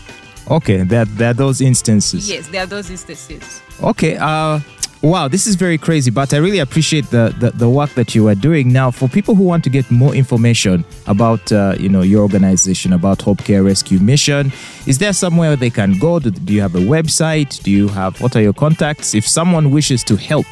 Okay, 0.50 0.82
there, 0.82 1.04
there 1.04 1.30
are 1.30 1.34
those 1.34 1.60
instances. 1.60 2.28
Yes, 2.28 2.48
there 2.48 2.62
are 2.64 2.66
those 2.66 2.90
instances. 2.90 3.62
Okay. 3.82 4.16
Uh, 4.16 4.60
wow, 5.02 5.28
this 5.28 5.46
is 5.46 5.54
very 5.54 5.76
crazy, 5.78 6.10
but 6.10 6.34
I 6.34 6.38
really 6.38 6.58
appreciate 6.58 7.08
the, 7.10 7.32
the, 7.38 7.52
the 7.52 7.68
work 7.68 7.90
that 7.90 8.14
you 8.14 8.26
are 8.28 8.34
doing. 8.34 8.72
Now, 8.72 8.90
for 8.90 9.06
people 9.08 9.34
who 9.34 9.44
want 9.44 9.62
to 9.64 9.70
get 9.70 9.90
more 9.90 10.14
information 10.14 10.84
about, 11.06 11.52
uh, 11.52 11.74
you 11.78 11.88
know, 11.88 12.02
your 12.02 12.22
organization, 12.22 12.92
about 12.92 13.22
Hope 13.22 13.38
Care 13.44 13.62
Rescue 13.62 14.00
Mission, 14.00 14.52
is 14.86 14.98
there 14.98 15.12
somewhere 15.12 15.54
they 15.56 15.70
can 15.70 15.98
go? 15.98 16.18
Do, 16.18 16.30
do 16.30 16.52
you 16.52 16.60
have 16.60 16.74
a 16.74 16.80
website? 16.80 17.62
Do 17.62 17.70
you 17.70 17.88
have, 17.88 18.20
what 18.20 18.36
are 18.36 18.42
your 18.42 18.52
contacts? 18.52 19.14
If 19.14 19.26
someone 19.26 19.70
wishes 19.70 20.04
to 20.04 20.16
help, 20.16 20.46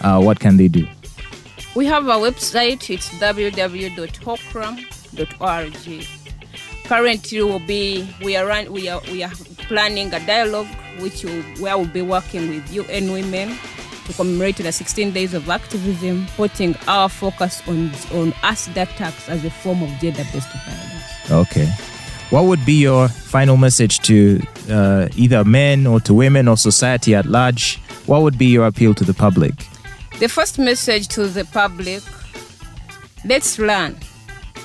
uh, 0.00 0.20
what 0.20 0.38
can 0.38 0.56
they 0.56 0.68
do? 0.68 0.86
We 1.74 1.84
have 1.86 2.06
a 2.08 2.14
website, 2.14 2.88
it's 2.90 3.08
www.hokram.org. 3.10 6.06
Currently, 6.84 7.42
will 7.42 7.58
be 7.58 8.08
we 8.24 8.36
are 8.36 8.46
run, 8.46 8.72
we 8.72 8.88
are 8.88 9.02
we 9.12 9.22
are 9.22 9.30
planning 9.68 10.10
a 10.14 10.24
dialogue 10.24 10.66
which 11.00 11.22
will, 11.22 11.42
where 11.60 11.76
we'll 11.76 11.86
be 11.86 12.00
working 12.00 12.48
with 12.48 12.72
UN 12.72 13.12
Women 13.12 13.58
to 14.08 14.14
commemorate 14.14 14.56
the 14.56 14.72
16 14.72 15.12
days 15.12 15.34
of 15.34 15.48
activism, 15.48 16.26
putting 16.36 16.74
our 16.88 17.08
focus 17.08 17.62
on 17.68 17.90
on 18.12 18.32
acid 18.42 18.76
attacks 18.76 19.28
as 19.28 19.44
a 19.44 19.50
form 19.50 19.82
of 19.82 19.90
gender-based 20.00 20.48
violence. 20.48 21.30
Okay. 21.30 21.66
What 22.30 22.44
would 22.44 22.64
be 22.66 22.74
your 22.74 23.08
final 23.08 23.56
message 23.56 24.00
to 24.00 24.40
uh, 24.70 25.08
either 25.16 25.44
men 25.44 25.86
or 25.86 26.00
to 26.00 26.12
women 26.12 26.48
or 26.48 26.56
society 26.56 27.14
at 27.14 27.26
large? 27.26 27.78
What 28.06 28.22
would 28.22 28.36
be 28.36 28.46
your 28.46 28.66
appeal 28.66 28.94
to 28.94 29.04
the 29.04 29.14
public? 29.14 29.54
The 30.18 30.28
first 30.28 30.58
message 30.58 31.08
to 31.08 31.28
the 31.28 31.44
public 31.44 32.02
let's 33.24 33.58
learn 33.58 33.96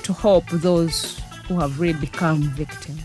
to 0.02 0.12
help 0.12 0.46
those 0.48 1.20
who 1.46 1.58
have 1.58 1.78
really 1.80 1.98
become 1.98 2.42
victims. 2.42 3.03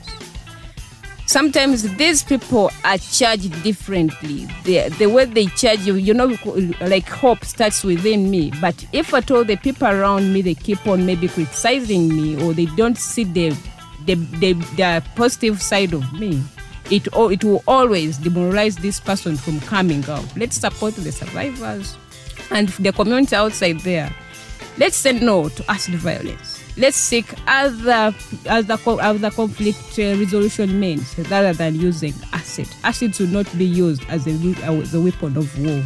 Sometimes 1.29 1.83
these 1.95 2.23
people 2.23 2.71
are 2.83 2.97
charged 2.97 3.61
differently. 3.61 4.47
The, 4.63 4.89
the 4.97 5.05
way 5.05 5.25
they 5.25 5.45
charge 5.45 5.81
you, 5.81 5.93
you 5.93 6.11
know, 6.11 6.35
like 6.81 7.07
hope 7.07 7.45
starts 7.45 7.83
within 7.83 8.31
me. 8.31 8.51
But 8.59 8.83
if 8.93 9.13
at 9.13 9.29
all 9.29 9.43
the 9.43 9.55
people 9.55 9.85
around 9.89 10.33
me, 10.33 10.41
they 10.41 10.55
keep 10.55 10.87
on 10.87 11.05
maybe 11.05 11.27
criticizing 11.27 12.09
me 12.09 12.43
or 12.43 12.53
they 12.53 12.65
don't 12.65 12.97
see 12.97 13.25
the, 13.25 13.49
the, 14.07 14.15
the, 14.15 14.53
the 14.75 15.03
positive 15.15 15.61
side 15.61 15.93
of 15.93 16.11
me, 16.13 16.41
it, 16.89 17.07
oh, 17.13 17.29
it 17.29 17.43
will 17.43 17.63
always 17.67 18.17
demoralize 18.17 18.77
this 18.77 18.99
person 18.99 19.37
from 19.37 19.59
coming 19.59 20.03
out. 20.09 20.25
Let's 20.35 20.55
support 20.55 20.95
the 20.95 21.11
survivors 21.11 21.95
and 22.49 22.69
the 22.69 22.91
community 22.91 23.35
outside 23.35 23.81
there. 23.81 24.11
Let's 24.79 24.97
say 24.97 25.11
no 25.11 25.49
to 25.49 25.71
acid 25.71 25.93
violence. 25.93 26.48
Let's 26.79 26.95
seek 26.95 27.25
other 27.45 28.15
other 28.47 28.77
other 28.87 29.29
conflict 29.31 29.99
uh, 29.99 30.15
resolution 30.17 30.79
means 30.79 31.13
rather 31.29 31.51
than 31.51 31.75
using 31.75 32.13
acid. 32.31 32.69
Acid 32.85 33.13
should 33.15 33.33
not 33.33 33.45
be 33.57 33.65
used 33.65 34.01
as 34.07 34.25
a, 34.27 34.31
as 34.63 34.93
a 34.95 35.01
weapon 35.01 35.35
of 35.35 35.59
war. 35.59 35.83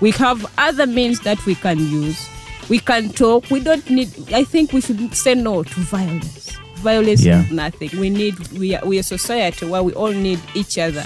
We 0.00 0.12
have 0.12 0.50
other 0.56 0.86
means 0.86 1.20
that 1.20 1.44
we 1.44 1.54
can 1.54 1.78
use. 1.78 2.26
We 2.70 2.78
can 2.78 3.10
talk. 3.10 3.50
We 3.50 3.60
don't 3.60 3.88
need. 3.90 4.32
I 4.32 4.44
think 4.44 4.72
we 4.72 4.80
should 4.80 5.14
say 5.14 5.34
no 5.34 5.62
to 5.62 5.80
violence. 5.80 6.56
Violence 6.76 7.22
Yeah. 7.22 7.42
is 7.44 7.50
nothing. 7.52 7.90
We 8.00 8.08
need. 8.08 8.38
We 8.52 8.74
are, 8.76 8.86
we 8.86 8.96
are 8.96 9.00
a 9.00 9.02
society 9.02 9.66
where 9.66 9.82
we 9.82 9.92
all 9.92 10.12
need 10.12 10.40
each 10.54 10.78
other. 10.78 11.04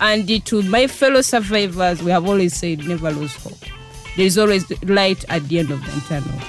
And 0.00 0.26
to 0.46 0.62
my 0.62 0.88
fellow 0.88 1.20
survivors, 1.20 2.02
we 2.02 2.10
have 2.10 2.26
always 2.28 2.56
said 2.56 2.80
never 2.88 3.12
lose 3.12 3.36
hope. 3.36 3.60
There 4.16 4.26
is 4.26 4.36
always 4.36 4.68
light 4.82 5.24
at 5.28 5.48
the 5.48 5.60
end 5.60 5.70
of 5.70 5.80
the 5.84 6.00
tunnel. 6.08 6.40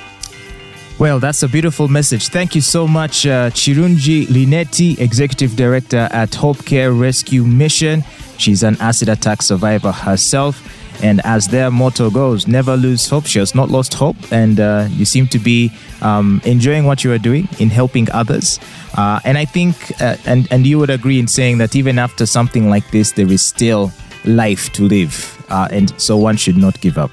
Well, 0.97 1.19
that's 1.19 1.43
a 1.43 1.49
beautiful 1.49 1.89
message. 1.89 2.29
Thank 2.29 2.55
you 2.55 2.61
so 2.61 2.87
much, 2.87 3.27
uh, 3.27 3.49
Chirunji 3.49 4.29
Lynette, 4.29 4.97
Executive 4.97 5.53
Director 5.57 6.07
at 6.11 6.33
Hope 6.33 6.63
Care 6.63 6.93
Rescue 6.93 7.43
Mission. 7.43 8.01
She's 8.37 8.63
an 8.63 8.77
acid 8.79 9.09
attack 9.09 9.41
survivor 9.41 9.91
herself. 9.91 10.63
And 11.03 11.19
as 11.25 11.49
their 11.49 11.69
motto 11.69 12.09
goes, 12.09 12.47
never 12.47 12.77
lose 12.77 13.09
hope. 13.09 13.25
She 13.25 13.39
has 13.39 13.53
not 13.53 13.69
lost 13.69 13.93
hope. 13.93 14.15
And 14.31 14.61
uh, 14.61 14.87
you 14.89 15.03
seem 15.03 15.27
to 15.27 15.37
be 15.37 15.69
um, 16.01 16.41
enjoying 16.45 16.85
what 16.85 17.03
you 17.03 17.11
are 17.11 17.17
doing 17.17 17.49
in 17.59 17.69
helping 17.69 18.09
others. 18.11 18.57
Uh, 18.97 19.19
and 19.25 19.37
I 19.37 19.43
think, 19.43 19.75
uh, 20.01 20.15
and, 20.25 20.47
and 20.49 20.65
you 20.65 20.79
would 20.79 20.89
agree 20.89 21.19
in 21.19 21.27
saying 21.27 21.57
that 21.57 21.75
even 21.75 21.99
after 21.99 22.25
something 22.25 22.69
like 22.69 22.89
this, 22.91 23.11
there 23.11 23.29
is 23.29 23.41
still 23.41 23.91
life 24.23 24.71
to 24.71 24.83
live. 24.83 25.45
Uh, 25.49 25.67
and 25.71 25.93
so 25.99 26.15
one 26.15 26.37
should 26.37 26.55
not 26.55 26.79
give 26.79 26.97
up. 26.97 27.11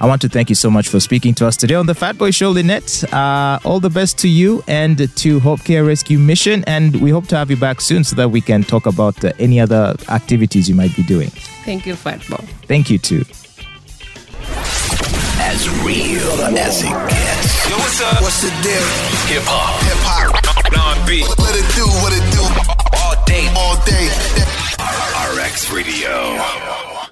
I 0.00 0.06
want 0.06 0.20
to 0.22 0.28
thank 0.28 0.48
you 0.48 0.54
so 0.54 0.70
much 0.70 0.88
for 0.88 1.00
speaking 1.00 1.34
to 1.34 1.46
us 1.46 1.56
today 1.56 1.74
on 1.74 1.86
the 1.86 1.94
Fat 1.94 2.18
Boy 2.18 2.30
Show, 2.30 2.50
Lynette. 2.50 3.04
Uh, 3.12 3.58
all 3.64 3.80
the 3.80 3.88
best 3.90 4.18
to 4.18 4.28
you 4.28 4.62
and 4.68 5.14
to 5.16 5.40
Hope 5.40 5.64
Care 5.64 5.84
Rescue 5.84 6.18
Mission. 6.18 6.62
And 6.66 7.00
we 7.00 7.10
hope 7.10 7.26
to 7.28 7.36
have 7.36 7.50
you 7.50 7.56
back 7.56 7.80
soon 7.80 8.04
so 8.04 8.14
that 8.16 8.28
we 8.30 8.40
can 8.40 8.62
talk 8.62 8.86
about 8.86 9.24
uh, 9.24 9.32
any 9.38 9.58
other 9.58 9.94
activities 10.08 10.68
you 10.68 10.74
might 10.74 10.94
be 10.96 11.02
doing. 11.02 11.30
Thank 11.64 11.86
you, 11.86 11.96
Fat 11.96 12.20
Boy. 12.28 12.36
Thank 12.66 12.90
you, 12.90 12.98
too. 12.98 13.24
As 15.38 15.68
real 15.84 16.22
as 16.56 16.82
it 16.82 16.86
gets. 16.86 17.70
Yo, 17.70 17.76
what's 17.78 18.00
up? 18.02 18.20
What's 18.22 18.42
the 18.42 18.50
deal? 18.62 18.86
Hip 19.32 19.42
hop. 19.46 19.80
Hip 19.82 19.98
hop. 20.04 20.72
Non-beat. 20.72 21.26
Let 21.38 21.56
it 21.56 21.68
do 21.74 21.86
what 22.02 22.12
it 22.12 22.24
do 22.34 22.44
All 23.00 23.16
day. 23.24 23.48
all 23.56 23.76
day. 23.86 24.10
RX 25.42 25.72
Radio. 25.72 26.95